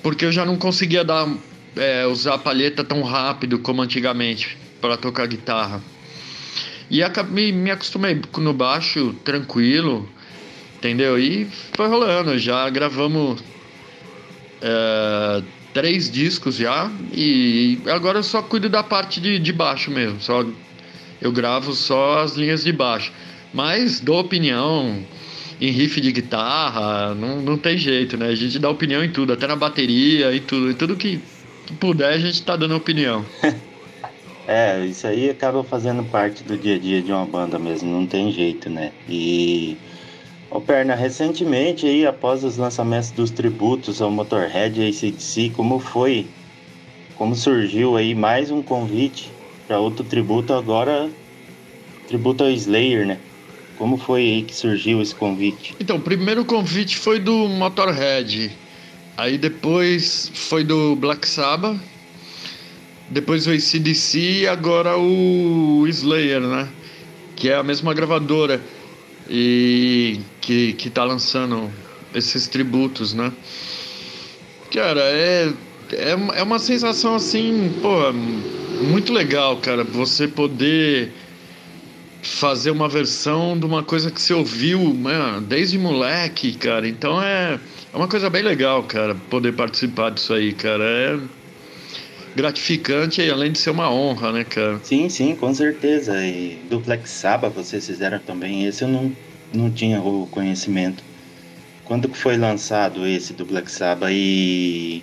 Porque 0.00 0.24
eu 0.24 0.30
já 0.30 0.46
não 0.46 0.56
conseguia 0.56 1.02
dar 1.02 1.28
é, 1.74 2.06
usar 2.06 2.34
a 2.34 2.38
palheta 2.38 2.84
tão 2.84 3.02
rápido 3.02 3.58
como 3.58 3.82
antigamente 3.82 4.56
para 4.80 4.96
tocar 4.96 5.26
guitarra. 5.26 5.82
E 6.88 7.02
acabei, 7.02 7.50
me 7.50 7.68
acostumei 7.72 8.22
no 8.36 8.52
baixo 8.52 9.12
tranquilo, 9.24 10.08
entendeu? 10.76 11.18
E 11.18 11.48
foi 11.72 11.88
rolando, 11.88 12.38
já 12.38 12.70
gravamos 12.70 13.42
é, 14.62 15.42
três 15.74 16.08
discos 16.08 16.54
já 16.54 16.88
e 17.12 17.80
agora 17.92 18.20
eu 18.20 18.22
só 18.22 18.40
cuido 18.40 18.68
da 18.68 18.84
parte 18.84 19.20
de, 19.20 19.36
de 19.40 19.52
baixo 19.52 19.90
mesmo. 19.90 20.20
Só 20.20 20.46
eu 21.20 21.32
gravo 21.32 21.72
só 21.72 22.20
as 22.20 22.36
linhas 22.36 22.62
de 22.62 22.72
baixo. 22.72 23.10
Mas 23.52 24.00
dou 24.00 24.18
opinião 24.18 25.02
em 25.60 25.70
riff 25.70 26.00
de 26.00 26.12
guitarra, 26.12 27.14
não, 27.14 27.40
não 27.42 27.58
tem 27.58 27.76
jeito, 27.76 28.16
né? 28.16 28.28
A 28.28 28.34
gente 28.34 28.58
dá 28.58 28.70
opinião 28.70 29.02
em 29.02 29.10
tudo, 29.10 29.32
até 29.32 29.46
na 29.46 29.56
bateria 29.56 30.32
e 30.32 30.40
tudo. 30.40 30.70
E 30.70 30.74
tudo 30.74 30.96
que, 30.96 31.20
que 31.66 31.74
puder 31.74 32.12
a 32.12 32.18
gente 32.18 32.42
tá 32.42 32.56
dando 32.56 32.76
opinião. 32.76 33.24
é, 34.46 34.84
isso 34.86 35.06
aí 35.06 35.30
acaba 35.30 35.64
fazendo 35.64 36.04
parte 36.04 36.44
do 36.44 36.56
dia 36.56 36.76
a 36.76 36.78
dia 36.78 37.02
de 37.02 37.10
uma 37.10 37.26
banda 37.26 37.58
mesmo, 37.58 37.90
não 37.90 38.06
tem 38.06 38.30
jeito, 38.32 38.70
né? 38.70 38.92
E 39.08 39.76
Ô 40.50 40.62
Perna, 40.62 40.94
recentemente 40.94 41.84
aí, 41.86 42.06
após 42.06 42.42
os 42.42 42.56
lançamentos 42.56 43.10
dos 43.10 43.30
tributos 43.30 44.00
ao 44.00 44.10
Motorhead 44.10 44.80
e 44.80 44.88
ACDC, 44.88 45.50
como 45.54 45.78
foi? 45.78 46.26
Como 47.16 47.34
surgiu 47.34 47.98
aí 47.98 48.14
mais 48.14 48.50
um 48.50 48.62
convite 48.62 49.30
para 49.66 49.78
outro 49.78 50.02
tributo 50.02 50.54
agora, 50.54 51.10
tributo 52.06 52.44
ao 52.44 52.50
Slayer, 52.50 53.06
né? 53.06 53.18
Como 53.78 53.96
foi 53.96 54.22
aí 54.22 54.42
que 54.42 54.54
surgiu 54.54 55.00
esse 55.00 55.14
convite? 55.14 55.76
Então, 55.78 55.96
o 55.96 56.00
primeiro 56.00 56.44
convite 56.44 56.96
foi 56.96 57.20
do 57.20 57.48
Motorhead, 57.48 58.50
aí 59.16 59.38
depois 59.38 60.32
foi 60.34 60.64
do 60.64 60.96
Black 60.96 61.26
Sabbath, 61.28 61.78
depois 63.08 63.46
o 63.46 63.50
ACDC 63.50 64.18
e 64.18 64.46
agora 64.48 64.98
o 64.98 65.86
Slayer, 65.86 66.40
né? 66.40 66.68
Que 67.36 67.50
é 67.50 67.54
a 67.54 67.62
mesma 67.62 67.94
gravadora 67.94 68.60
e 69.30 70.18
que, 70.40 70.72
que 70.72 70.90
tá 70.90 71.04
lançando 71.04 71.70
esses 72.12 72.48
tributos, 72.48 73.14
né? 73.14 73.32
Cara, 74.72 75.02
é, 75.02 75.52
é, 75.92 76.10
é 76.40 76.42
uma 76.42 76.58
sensação 76.58 77.14
assim, 77.14 77.72
pô, 77.80 78.12
muito 78.12 79.12
legal, 79.12 79.56
cara, 79.58 79.84
você 79.84 80.26
poder 80.26 81.12
fazer 82.22 82.70
uma 82.70 82.88
versão 82.88 83.58
de 83.58 83.64
uma 83.64 83.82
coisa 83.82 84.10
que 84.10 84.20
você 84.20 84.34
ouviu 84.34 84.92
mano, 84.94 85.40
desde 85.40 85.78
moleque, 85.78 86.52
cara. 86.52 86.88
Então 86.88 87.22
é, 87.22 87.58
é 87.92 87.96
uma 87.96 88.08
coisa 88.08 88.28
bem 88.28 88.42
legal, 88.42 88.82
cara, 88.82 89.14
poder 89.14 89.52
participar 89.52 90.10
disso 90.10 90.32
aí, 90.34 90.52
cara. 90.52 90.84
É 90.84 91.18
gratificante 92.34 93.20
e 93.20 93.30
além 93.30 93.50
de 93.50 93.58
ser 93.58 93.70
uma 93.70 93.90
honra, 93.90 94.30
né, 94.30 94.44
cara? 94.44 94.78
Sim, 94.84 95.08
sim, 95.08 95.34
com 95.34 95.52
certeza. 95.52 96.24
E 96.24 96.60
Black 96.84 97.08
Sabbath 97.08 97.52
vocês 97.52 97.86
fizeram 97.86 98.18
também. 98.20 98.64
Esse 98.64 98.82
eu 98.82 98.88
não, 98.88 99.12
não 99.52 99.70
tinha 99.70 100.00
o 100.00 100.28
conhecimento. 100.30 101.02
Quando 101.84 102.08
foi 102.14 102.36
lançado 102.36 103.06
esse 103.06 103.32
Black 103.32 103.70
Sabbath 103.70 104.10
e 104.12 105.02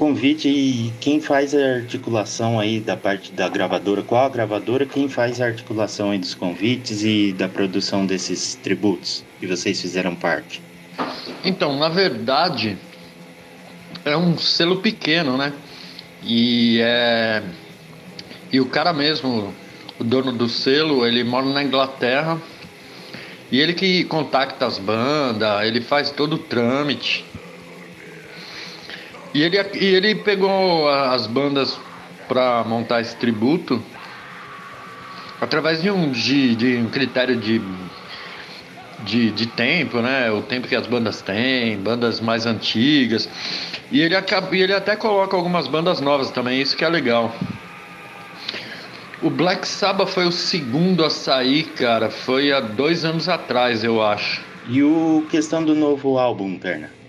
convite 0.00 0.48
e 0.48 0.90
quem 0.98 1.20
faz 1.20 1.54
a 1.54 1.74
articulação 1.74 2.58
aí 2.58 2.80
da 2.80 2.96
parte 2.96 3.30
da 3.32 3.46
gravadora? 3.50 4.02
Qual 4.02 4.24
a 4.24 4.30
gravadora? 4.30 4.86
Quem 4.86 5.10
faz 5.10 5.42
a 5.42 5.44
articulação 5.44 6.10
aí 6.10 6.18
dos 6.18 6.34
convites 6.34 7.04
e 7.04 7.34
da 7.34 7.46
produção 7.46 8.06
desses 8.06 8.54
tributos 8.54 9.22
que 9.38 9.46
vocês 9.46 9.78
fizeram 9.78 10.14
parte? 10.14 10.62
Então, 11.44 11.78
na 11.78 11.90
verdade, 11.90 12.78
é 14.02 14.16
um 14.16 14.38
selo 14.38 14.76
pequeno, 14.80 15.36
né? 15.36 15.52
E 16.22 16.80
é 16.80 17.42
e 18.50 18.58
o 18.58 18.66
cara 18.66 18.94
mesmo, 18.94 19.54
o 19.98 20.02
dono 20.02 20.32
do 20.32 20.48
selo, 20.48 21.06
ele 21.06 21.22
mora 21.22 21.44
na 21.44 21.62
Inglaterra 21.62 22.40
e 23.52 23.60
ele 23.60 23.74
que 23.74 24.04
contacta 24.04 24.66
as 24.66 24.78
bandas, 24.78 25.66
ele 25.66 25.82
faz 25.82 26.10
todo 26.10 26.36
o 26.36 26.38
trâmite. 26.38 27.22
E 29.32 29.42
ele, 29.42 29.56
e 29.74 29.84
ele 29.84 30.14
pegou 30.16 30.88
as 30.88 31.26
bandas 31.26 31.78
para 32.28 32.64
montar 32.64 33.00
esse 33.00 33.16
tributo 33.16 33.82
através 35.40 35.80
de 35.80 35.90
um, 35.90 36.10
de, 36.10 36.54
de 36.54 36.76
um 36.76 36.88
critério 36.88 37.36
de, 37.36 37.60
de, 39.04 39.30
de, 39.30 39.46
tempo, 39.46 40.00
né? 40.00 40.30
O 40.30 40.42
tempo 40.42 40.68
que 40.68 40.76
as 40.76 40.86
bandas 40.86 41.22
têm, 41.22 41.78
bandas 41.78 42.20
mais 42.20 42.44
antigas. 42.44 43.28
E 43.90 44.00
ele, 44.00 44.14
acaba, 44.14 44.54
e 44.54 44.62
ele 44.62 44.74
até 44.74 44.94
coloca 44.96 45.36
algumas 45.36 45.66
bandas 45.66 46.00
novas 46.00 46.30
também, 46.30 46.60
isso 46.60 46.76
que 46.76 46.84
é 46.84 46.88
legal. 46.88 47.34
O 49.22 49.28
Black 49.28 49.66
Sabbath 49.66 50.08
foi 50.08 50.26
o 50.26 50.32
segundo 50.32 51.04
a 51.04 51.10
sair, 51.10 51.64
cara. 51.64 52.10
Foi 52.10 52.52
há 52.52 52.60
dois 52.60 53.04
anos 53.04 53.28
atrás, 53.28 53.84
eu 53.84 54.02
acho. 54.02 54.40
E 54.68 54.82
o 54.82 55.26
questão 55.30 55.62
do 55.62 55.74
novo 55.74 56.18
álbum, 56.18 56.58
Perna? 56.58 56.99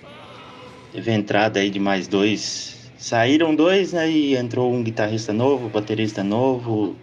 Teve 0.92 1.12
entrada 1.12 1.60
aí 1.60 1.70
de 1.70 1.80
mais 1.80 2.08
dois. 2.08 2.92
Saíram 2.98 3.56
dois, 3.56 3.94
né? 3.94 4.10
E 4.10 4.36
entrou 4.36 4.74
um 4.74 4.84
guitarrista 4.84 5.32
novo, 5.32 5.70
baterista 5.70 6.24
novo. 6.24 6.96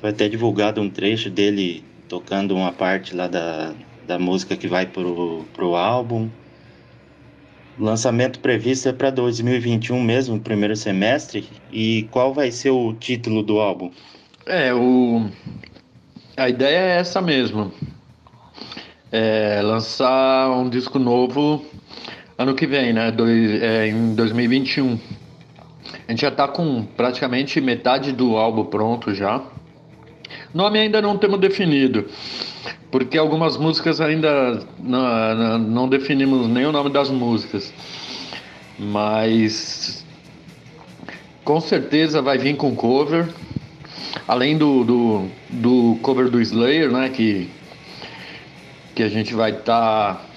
Foi 0.00 0.10
até 0.10 0.28
divulgado 0.28 0.80
um 0.80 0.90
trecho 0.90 1.30
dele 1.30 1.84
tocando 2.08 2.54
uma 2.54 2.72
parte 2.72 3.14
lá 3.14 3.28
da, 3.28 3.72
da 4.06 4.18
música 4.18 4.56
que 4.56 4.66
vai 4.66 4.86
pro, 4.86 5.44
pro 5.54 5.76
álbum. 5.76 6.28
O 7.78 7.84
lançamento 7.84 8.40
previsto 8.40 8.88
é 8.88 8.92
para 8.92 9.10
2021 9.10 10.00
mesmo, 10.00 10.40
primeiro 10.40 10.74
semestre. 10.74 11.48
E 11.72 12.08
qual 12.10 12.34
vai 12.34 12.50
ser 12.50 12.70
o 12.70 12.92
título 12.92 13.42
do 13.42 13.60
álbum? 13.60 13.90
É, 14.46 14.74
o... 14.74 15.28
a 16.36 16.48
ideia 16.48 16.78
é 16.78 16.96
essa 16.98 17.22
mesmo. 17.22 17.72
É 19.12 19.60
lançar 19.62 20.50
um 20.50 20.68
disco 20.68 20.98
novo 20.98 21.64
ano 22.38 22.54
que 22.54 22.66
vem, 22.66 22.92
né? 22.92 23.10
Dois, 23.10 23.62
é, 23.62 23.88
em 23.88 24.14
2021. 24.14 24.98
A 26.06 26.10
gente 26.10 26.22
já 26.22 26.28
está 26.28 26.48
com 26.48 26.84
praticamente 26.96 27.60
metade 27.60 28.12
do 28.12 28.36
álbum 28.36 28.64
pronto 28.64 29.14
já. 29.14 29.42
Nome 30.52 30.78
ainda 30.78 31.00
não 31.00 31.16
temos 31.18 31.38
definido, 31.38 32.06
porque 32.90 33.18
algumas 33.18 33.56
músicas 33.56 34.00
ainda 34.00 34.60
não, 34.78 35.58
não 35.58 35.88
definimos 35.88 36.48
nem 36.48 36.66
o 36.66 36.72
nome 36.72 36.90
das 36.90 37.10
músicas. 37.10 37.72
Mas 38.78 40.04
com 41.44 41.60
certeza 41.60 42.22
vai 42.22 42.38
vir 42.38 42.56
com 42.56 42.74
cover. 42.74 43.28
Além 44.26 44.56
do, 44.56 44.84
do, 44.84 45.28
do 45.50 45.98
cover 46.02 46.30
do 46.30 46.40
Slayer, 46.40 46.90
né? 46.90 47.08
Que, 47.10 47.48
que 48.94 49.02
a 49.02 49.08
gente 49.08 49.34
vai 49.34 49.50
estar 49.50 50.14
tá 50.14 50.33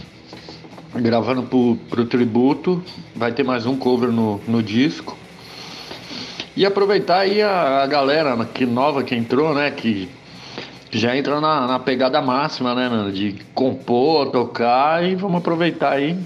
gravando 1.01 1.43
pro, 1.43 1.77
pro 1.89 2.05
tributo. 2.05 2.83
Vai 3.15 3.31
ter 3.31 3.43
mais 3.43 3.65
um 3.65 3.77
cover 3.77 4.09
no, 4.09 4.41
no 4.47 4.61
disco. 4.61 5.17
E 6.55 6.65
aproveitar 6.65 7.19
aí 7.19 7.41
a, 7.41 7.83
a 7.83 7.87
galera 7.87 8.35
que 8.45 8.65
nova 8.65 9.03
que 9.03 9.15
entrou, 9.15 9.53
né? 9.53 9.69
Que 9.71 10.09
já 10.91 11.15
entra 11.15 11.39
na, 11.39 11.67
na 11.67 11.79
pegada 11.79 12.21
máxima, 12.21 12.73
né, 12.73 12.89
mano? 12.89 13.11
De 13.11 13.35
compor, 13.53 14.31
tocar 14.31 15.03
e 15.03 15.15
vamos 15.15 15.37
aproveitar 15.37 15.93
aí 15.93 16.17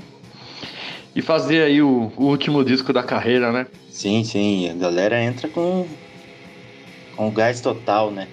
e 1.16 1.22
fazer 1.22 1.64
aí 1.64 1.82
o, 1.82 2.12
o, 2.16 2.26
último 2.26 2.64
disco 2.64 2.94
da 2.94 3.04
carreira, 3.04 3.52
né? 3.52 3.68
Sim, 3.90 4.24
sim, 4.24 4.70
a 4.70 4.74
galera 4.74 5.22
entra 5.22 5.50
com, 5.50 5.86
com 7.16 7.30
gás 7.32 7.60
total, 7.60 8.12
né? 8.12 8.28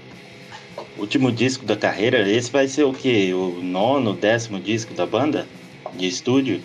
Último 0.96 1.30
disco 1.30 1.64
da 1.64 1.76
carreira, 1.76 2.28
esse 2.28 2.50
vai 2.50 2.68
ser 2.68 2.84
o 2.84 2.92
que? 2.92 3.32
O 3.32 3.60
nono, 3.62 4.14
décimo 4.14 4.60
disco 4.60 4.94
da 4.94 5.06
banda? 5.06 5.46
De 5.94 6.06
estúdio? 6.06 6.62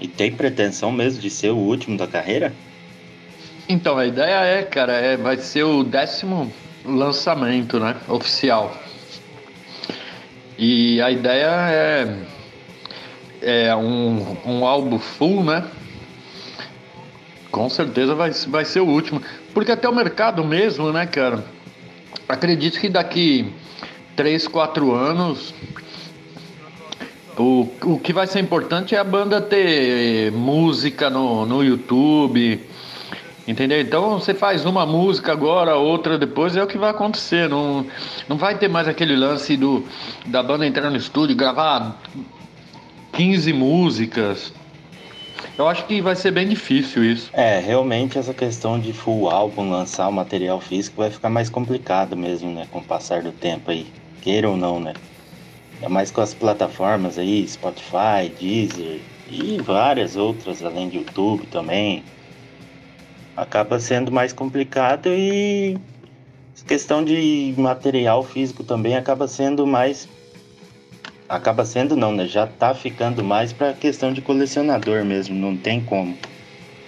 E 0.00 0.08
tem 0.08 0.32
pretensão 0.32 0.90
mesmo 0.92 1.20
de 1.20 1.30
ser 1.30 1.50
o 1.50 1.56
último 1.56 1.96
da 1.96 2.06
carreira? 2.06 2.52
Então, 3.68 3.96
a 3.96 4.06
ideia 4.06 4.40
é, 4.44 4.62
cara, 4.62 4.92
é, 4.92 5.16
vai 5.16 5.38
ser 5.38 5.62
o 5.62 5.82
décimo 5.82 6.52
lançamento, 6.84 7.80
né? 7.80 7.96
Oficial. 8.08 8.76
E 10.58 11.00
a 11.00 11.10
ideia 11.10 11.48
é, 11.70 12.16
é 13.40 13.76
um, 13.76 14.36
um 14.44 14.66
álbum 14.66 14.98
full, 14.98 15.42
né? 15.42 15.64
Com 17.50 17.68
certeza 17.70 18.14
vai, 18.14 18.30
vai 18.48 18.64
ser 18.64 18.80
o 18.80 18.86
último. 18.86 19.22
Porque 19.52 19.72
até 19.72 19.88
o 19.88 19.94
mercado 19.94 20.44
mesmo, 20.44 20.92
né, 20.92 21.06
cara? 21.06 21.44
Acredito 22.28 22.78
que 22.80 22.88
daqui 22.88 23.52
3, 24.16 24.46
4 24.48 24.92
anos 24.92 25.54
o, 27.38 27.68
o 27.82 27.98
que 27.98 28.12
vai 28.12 28.26
ser 28.26 28.40
importante 28.40 28.94
é 28.94 28.98
a 28.98 29.04
banda 29.04 29.40
ter 29.40 30.30
música 30.32 31.10
no, 31.10 31.44
no 31.46 31.62
YouTube, 31.62 32.60
Entendeu? 33.46 33.78
Então 33.80 34.18
você 34.18 34.32
faz 34.32 34.64
uma 34.64 34.86
música 34.86 35.30
agora, 35.32 35.76
outra 35.76 36.16
depois, 36.16 36.56
é 36.56 36.62
o 36.62 36.66
que 36.66 36.78
vai 36.78 36.90
acontecer. 36.90 37.48
Não, 37.48 37.86
não 38.26 38.38
vai 38.38 38.56
ter 38.56 38.68
mais 38.68 38.88
aquele 38.88 39.14
lance 39.14 39.54
do, 39.56 39.84
da 40.24 40.42
banda 40.42 40.66
entrar 40.66 40.88
no 40.90 40.96
estúdio, 40.96 41.36
gravar 41.36 42.00
15 43.12 43.52
músicas. 43.52 44.52
Eu 45.58 45.68
acho 45.68 45.84
que 45.84 46.00
vai 46.00 46.16
ser 46.16 46.30
bem 46.30 46.48
difícil 46.48 47.04
isso. 47.04 47.28
É, 47.34 47.60
realmente 47.60 48.18
essa 48.18 48.32
questão 48.32 48.80
de 48.80 48.94
full 48.94 49.28
álbum, 49.28 49.70
lançar 49.70 50.08
o 50.08 50.12
material 50.12 50.58
físico 50.58 50.96
vai 50.96 51.10
ficar 51.10 51.28
mais 51.28 51.50
complicado 51.50 52.16
mesmo, 52.16 52.50
né? 52.50 52.66
Com 52.70 52.78
o 52.78 52.84
passar 52.84 53.22
do 53.22 53.30
tempo 53.30 53.70
aí. 53.70 53.86
Queira 54.22 54.48
ou 54.48 54.56
não, 54.56 54.80
né? 54.80 54.94
É 55.84 55.88
mais 55.88 56.10
com 56.10 56.22
as 56.22 56.32
plataformas 56.32 57.18
aí, 57.18 57.46
Spotify, 57.46 58.32
Deezer 58.40 59.00
e 59.28 59.60
várias 59.60 60.16
outras, 60.16 60.64
além 60.64 60.88
de 60.88 60.96
YouTube 60.96 61.46
também 61.48 62.02
acaba 63.36 63.78
sendo 63.78 64.10
mais 64.10 64.32
complicado 64.32 65.10
e 65.10 65.76
questão 66.66 67.04
de 67.04 67.52
material 67.58 68.24
físico 68.24 68.64
também 68.64 68.96
acaba 68.96 69.28
sendo 69.28 69.66
mais 69.66 70.08
acaba 71.28 71.66
sendo 71.66 71.94
não, 71.94 72.12
né? 72.12 72.26
Já 72.26 72.46
tá 72.46 72.74
ficando 72.74 73.22
mais 73.22 73.52
para 73.52 73.74
questão 73.74 74.10
de 74.10 74.22
colecionador 74.22 75.04
mesmo, 75.04 75.34
não 75.34 75.54
tem 75.54 75.82
como. 75.82 76.16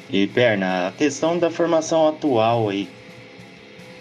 E 0.09 0.27
perna, 0.27 0.89
a 0.89 0.93
questão 0.93 1.39
da 1.39 1.51
formação 1.51 2.09
atual 2.09 2.71
aí. 2.71 2.89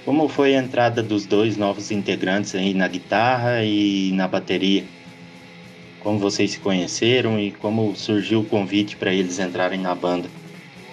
Como 0.05 0.29
foi 0.29 0.55
a 0.55 0.59
entrada 0.59 1.01
dos 1.01 1.25
dois 1.25 1.57
novos 1.57 1.89
integrantes 1.89 2.53
aí 2.53 2.75
na 2.75 2.87
guitarra 2.87 3.63
e 3.63 4.11
na 4.11 4.27
bateria? 4.27 4.85
Como 5.99 6.19
vocês 6.19 6.51
se 6.51 6.59
conheceram 6.59 7.39
e 7.39 7.51
como 7.51 7.95
surgiu 7.95 8.41
o 8.41 8.45
convite 8.45 8.95
para 8.95 9.11
eles 9.11 9.39
entrarem 9.39 9.79
na 9.79 9.95
banda? 9.95 10.29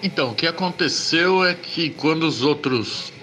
Então, 0.01 0.31
o 0.31 0.35
que 0.35 0.47
aconteceu 0.47 1.45
é 1.45 1.53
que 1.53 1.91
quando 1.91 2.23
os 2.23 2.41
outros 2.41 3.13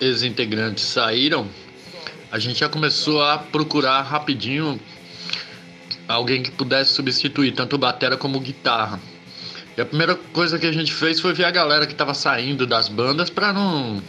ex-integrantes 0.00 0.82
saíram, 0.82 1.46
a 2.32 2.40
gente 2.40 2.58
já 2.58 2.68
começou 2.68 3.22
a 3.22 3.38
procurar 3.38 4.02
rapidinho 4.02 4.80
alguém 6.08 6.42
que 6.42 6.50
pudesse 6.50 6.94
substituir 6.94 7.52
tanto 7.52 7.78
batera 7.78 8.16
como 8.16 8.40
guitarra. 8.40 9.00
E 9.78 9.80
a 9.80 9.86
primeira 9.86 10.16
coisa 10.16 10.58
que 10.58 10.66
a 10.66 10.72
gente 10.72 10.92
fez 10.92 11.20
foi 11.20 11.32
ver 11.32 11.44
a 11.44 11.50
galera 11.52 11.86
que 11.86 11.92
estava 11.92 12.12
saindo 12.12 12.66
das 12.66 12.88
bandas 12.88 13.30
para 13.30 13.52
não 13.52 14.02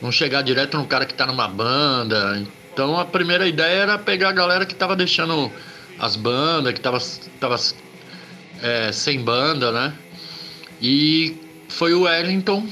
não 0.00 0.12
chegar 0.12 0.42
direto 0.42 0.76
no 0.76 0.86
cara 0.86 1.04
que 1.04 1.12
está 1.12 1.26
numa 1.26 1.48
banda. 1.48 2.42
Então 2.72 2.98
a 2.98 3.04
primeira 3.04 3.46
ideia 3.46 3.82
era 3.82 3.98
pegar 3.98 4.28
a 4.30 4.32
galera 4.32 4.64
que 4.64 4.72
estava 4.72 4.94
deixando 4.94 5.50
as 5.98 6.16
bandas, 6.16 6.72
que 6.72 6.78
estava 6.78 6.98
tava, 7.40 7.56
é, 8.62 8.92
sem 8.92 9.20
banda, 9.20 9.72
né? 9.72 9.94
E 10.80 11.36
foi 11.68 11.92
o 11.92 12.02
Wellington, 12.02 12.66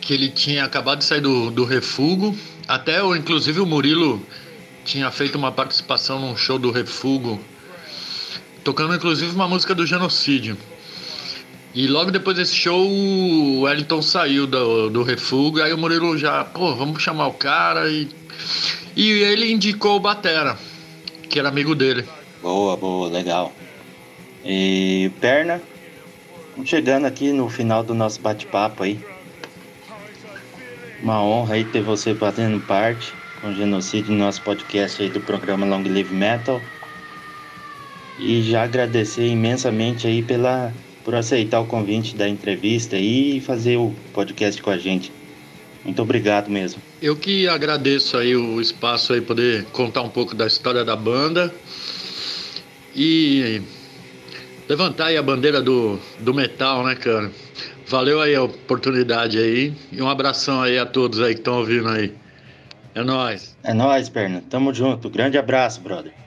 que 0.00 0.14
ele 0.14 0.30
tinha 0.30 0.64
acabado 0.64 0.98
de 0.98 1.04
sair 1.04 1.20
do, 1.20 1.50
do 1.50 1.64
refugo. 1.64 2.36
Até, 2.66 3.02
o, 3.02 3.14
inclusive, 3.14 3.60
o 3.60 3.66
Murilo 3.66 4.24
tinha 4.84 5.10
feito 5.10 5.36
uma 5.36 5.52
participação 5.52 6.18
num 6.20 6.36
show 6.36 6.58
do 6.58 6.70
refugo, 6.70 7.40
tocando 8.64 8.94
inclusive 8.94 9.34
uma 9.34 9.48
música 9.48 9.74
do 9.74 9.84
genocídio. 9.84 10.56
E 11.76 11.86
logo 11.86 12.10
depois 12.10 12.38
desse 12.38 12.54
show, 12.54 12.88
o 12.90 13.60
Wellington 13.60 14.00
saiu 14.00 14.46
do, 14.46 14.88
do 14.88 15.02
refugo, 15.02 15.60
aí 15.60 15.74
o 15.74 15.76
Murilo 15.76 16.16
já, 16.16 16.42
pô, 16.42 16.74
vamos 16.74 17.02
chamar 17.02 17.26
o 17.26 17.34
cara 17.34 17.86
e. 17.90 18.08
E 18.96 19.10
ele 19.10 19.52
indicou 19.52 19.96
o 19.96 20.00
Batera, 20.00 20.56
que 21.28 21.38
era 21.38 21.50
amigo 21.50 21.74
dele. 21.74 22.02
Boa, 22.40 22.78
boa, 22.78 23.10
legal. 23.10 23.52
E 24.42 25.10
perna, 25.20 25.60
chegando 26.64 27.04
aqui 27.04 27.30
no 27.30 27.46
final 27.50 27.82
do 27.82 27.92
nosso 27.92 28.22
bate-papo 28.22 28.82
aí. 28.82 28.98
Uma 31.02 31.22
honra 31.22 31.56
aí 31.56 31.64
ter 31.66 31.82
você 31.82 32.14
fazendo 32.14 32.58
parte 32.58 33.12
com 33.42 33.48
o 33.48 33.54
genocídio 33.54 34.14
no 34.14 34.20
nosso 34.20 34.40
podcast 34.40 35.02
aí 35.02 35.10
do 35.10 35.20
programa 35.20 35.66
Long 35.66 35.82
Live 35.86 36.14
Metal. 36.14 36.58
E 38.18 38.40
já 38.40 38.62
agradecer 38.62 39.26
imensamente 39.26 40.06
aí 40.06 40.22
pela 40.22 40.72
por 41.06 41.14
aceitar 41.14 41.60
o 41.60 41.66
convite 41.66 42.16
da 42.16 42.28
entrevista 42.28 42.96
e 42.96 43.40
fazer 43.40 43.76
o 43.76 43.94
podcast 44.12 44.60
com 44.60 44.70
a 44.70 44.76
gente. 44.76 45.12
Muito 45.84 46.02
obrigado 46.02 46.50
mesmo. 46.50 46.82
Eu 47.00 47.14
que 47.14 47.46
agradeço 47.46 48.16
aí 48.16 48.34
o 48.34 48.60
espaço 48.60 49.12
aí 49.12 49.20
poder 49.20 49.66
contar 49.66 50.02
um 50.02 50.08
pouco 50.08 50.34
da 50.34 50.48
história 50.48 50.84
da 50.84 50.96
banda. 50.96 51.54
E 52.92 53.62
levantar 54.68 55.06
aí 55.06 55.16
a 55.16 55.22
bandeira 55.22 55.62
do, 55.62 55.96
do 56.18 56.34
metal, 56.34 56.84
né, 56.84 56.96
cara? 56.96 57.30
Valeu 57.86 58.20
aí 58.20 58.34
a 58.34 58.42
oportunidade 58.42 59.38
aí 59.38 59.72
e 59.92 60.02
um 60.02 60.08
abração 60.08 60.60
aí 60.60 60.76
a 60.76 60.84
todos 60.84 61.20
aí 61.20 61.34
que 61.34 61.40
estão 61.40 61.58
ouvindo 61.58 61.88
aí. 61.88 62.12
É 62.96 63.04
nóis. 63.04 63.56
É 63.62 63.72
nóis, 63.72 64.08
perna. 64.08 64.42
Tamo 64.50 64.74
junto. 64.74 65.08
Grande 65.08 65.38
abraço, 65.38 65.80
brother. 65.80 66.25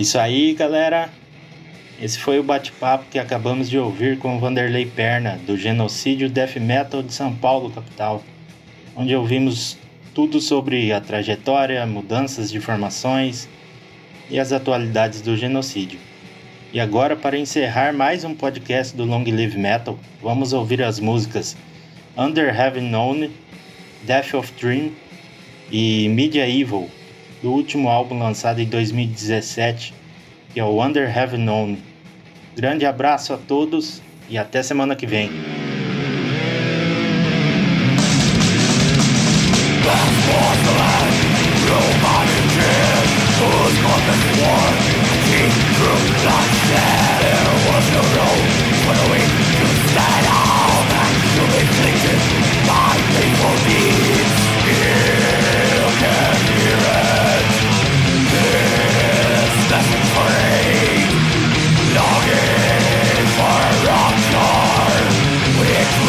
Isso 0.00 0.18
aí, 0.18 0.54
galera. 0.54 1.10
Esse 2.00 2.18
foi 2.18 2.38
o 2.38 2.42
bate-papo 2.42 3.04
que 3.10 3.18
acabamos 3.18 3.68
de 3.68 3.76
ouvir 3.76 4.18
com 4.18 4.40
Vanderlei 4.40 4.86
Perna, 4.86 5.38
do 5.46 5.58
Genocídio 5.58 6.30
Death 6.30 6.56
Metal 6.56 7.02
de 7.02 7.12
São 7.12 7.34
Paulo, 7.36 7.70
capital, 7.70 8.24
onde 8.96 9.14
ouvimos 9.14 9.76
tudo 10.14 10.40
sobre 10.40 10.90
a 10.90 11.02
trajetória, 11.02 11.84
mudanças 11.84 12.50
de 12.50 12.58
formações 12.60 13.46
e 14.30 14.40
as 14.40 14.54
atualidades 14.54 15.20
do 15.20 15.36
genocídio. 15.36 16.00
E 16.72 16.80
agora, 16.80 17.14
para 17.14 17.36
encerrar 17.36 17.92
mais 17.92 18.24
um 18.24 18.34
podcast 18.34 18.96
do 18.96 19.04
Long 19.04 19.24
Live 19.24 19.58
Metal, 19.58 19.98
vamos 20.22 20.54
ouvir 20.54 20.82
as 20.82 20.98
músicas 20.98 21.58
Under 22.16 22.58
Heaven 22.58 22.88
Known, 22.88 23.28
Death 24.04 24.32
of 24.32 24.50
Dream 24.58 24.92
e 25.70 26.08
Media 26.08 26.48
Evil, 26.48 26.88
do 27.42 27.50
último 27.50 27.88
álbum 27.88 28.18
lançado 28.18 28.60
em 28.60 28.66
2017, 28.66 29.94
que 30.52 30.60
é 30.60 30.64
o 30.64 30.84
Under 30.84 31.16
Heaven 31.16 31.48
Only. 31.48 31.82
Grande 32.56 32.84
abraço 32.84 33.32
a 33.32 33.38
todos 33.38 34.02
e 34.28 34.36
até 34.36 34.62
semana 34.62 34.94
que 34.94 35.06
vem. 35.06 35.30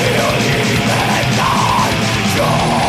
Will 0.01 0.41
you 0.71 0.79
let 0.87 1.25
God 1.37 1.91
go? 2.37 2.80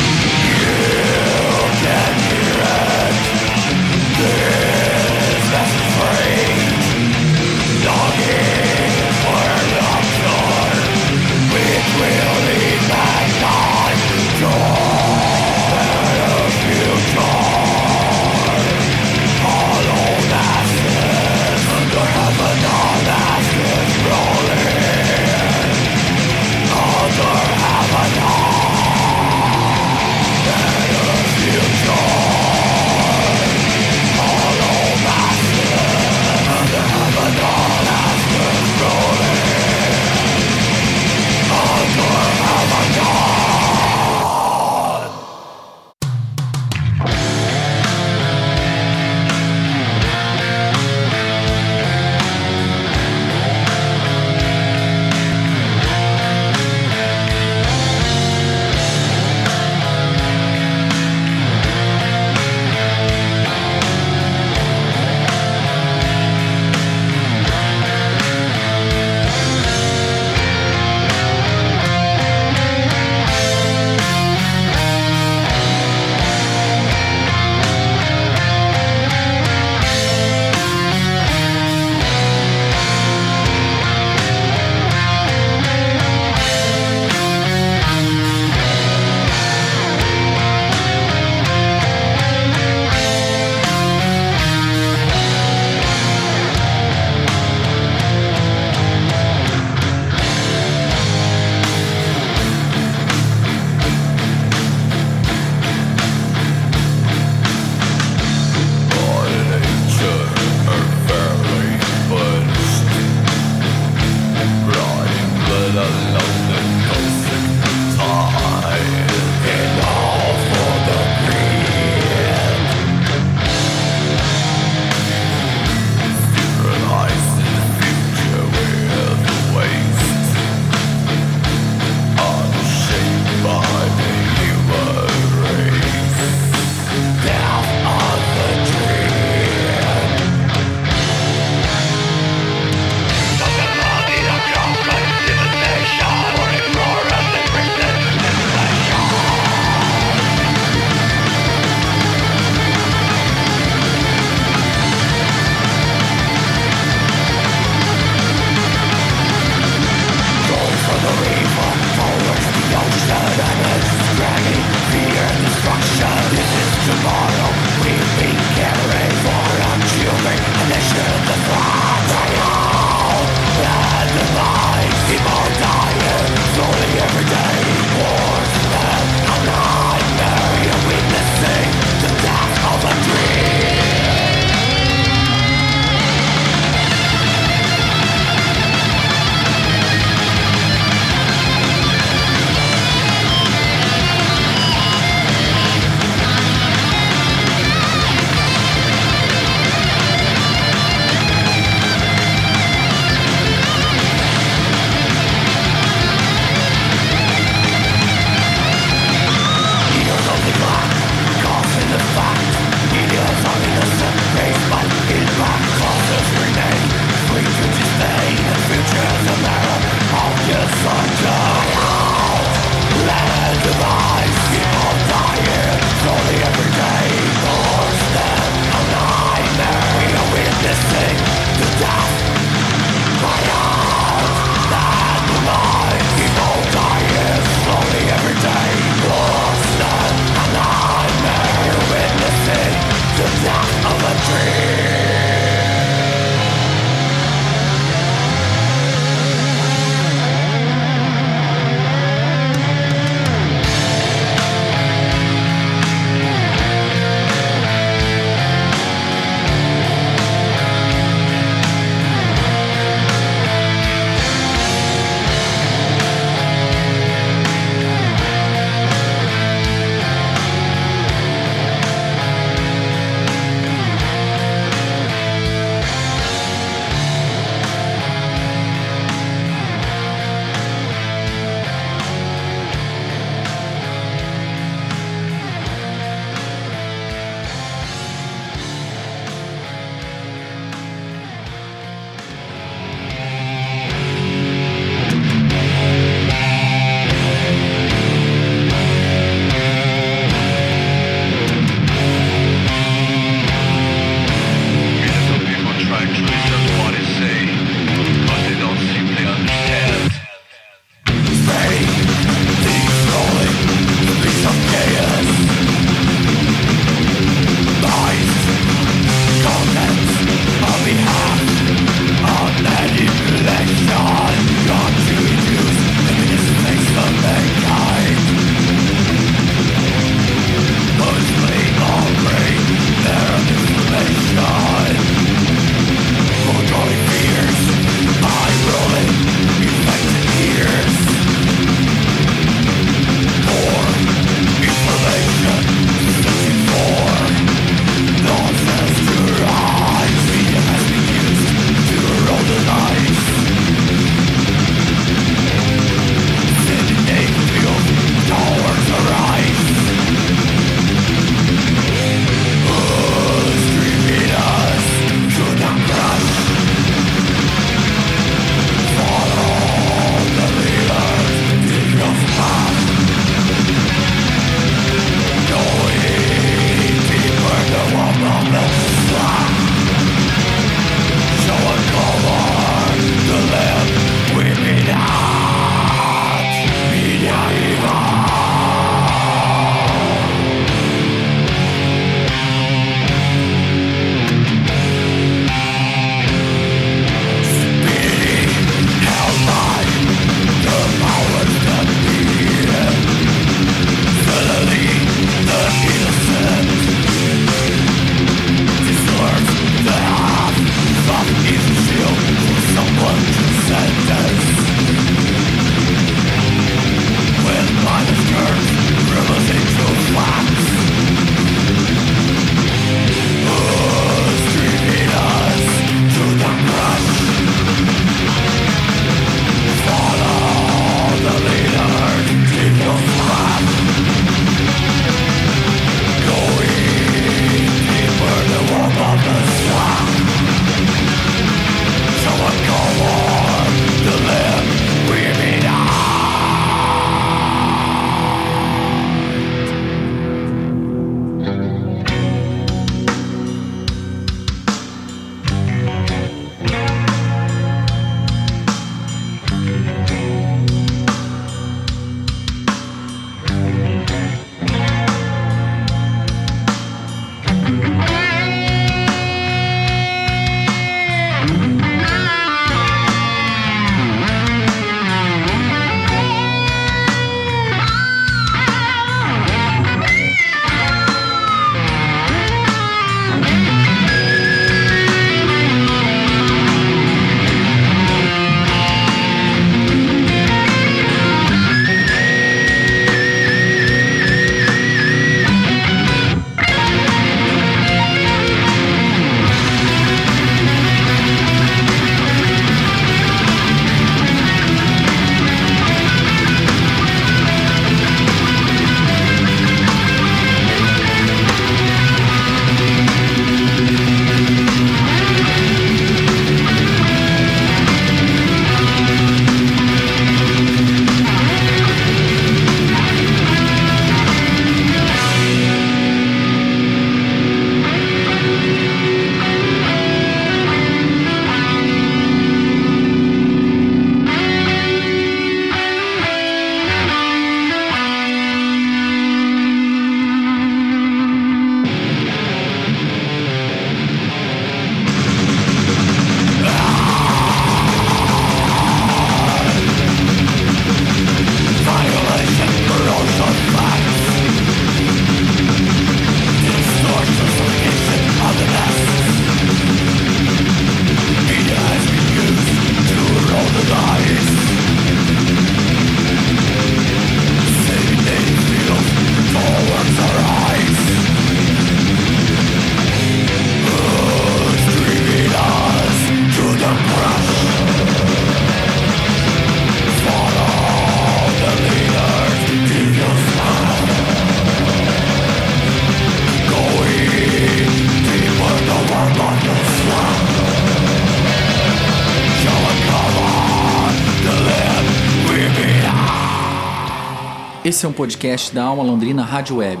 Esse 597.98 598.06
é 598.06 598.08
um 598.08 598.12
podcast 598.12 598.72
da 598.72 598.84
Alma 598.84 599.02
Londrina 599.02 599.42
Rádio 599.42 599.78
Web. 599.78 600.00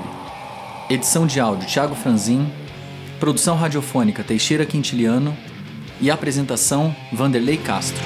Edição 0.88 1.26
de 1.26 1.40
áudio 1.40 1.66
Thiago 1.66 1.96
Franzin, 1.96 2.48
produção 3.18 3.56
radiofônica 3.56 4.22
Teixeira 4.22 4.64
Quintiliano 4.64 5.36
e 6.00 6.08
apresentação 6.08 6.94
Vanderlei 7.12 7.56
Castro. 7.56 8.00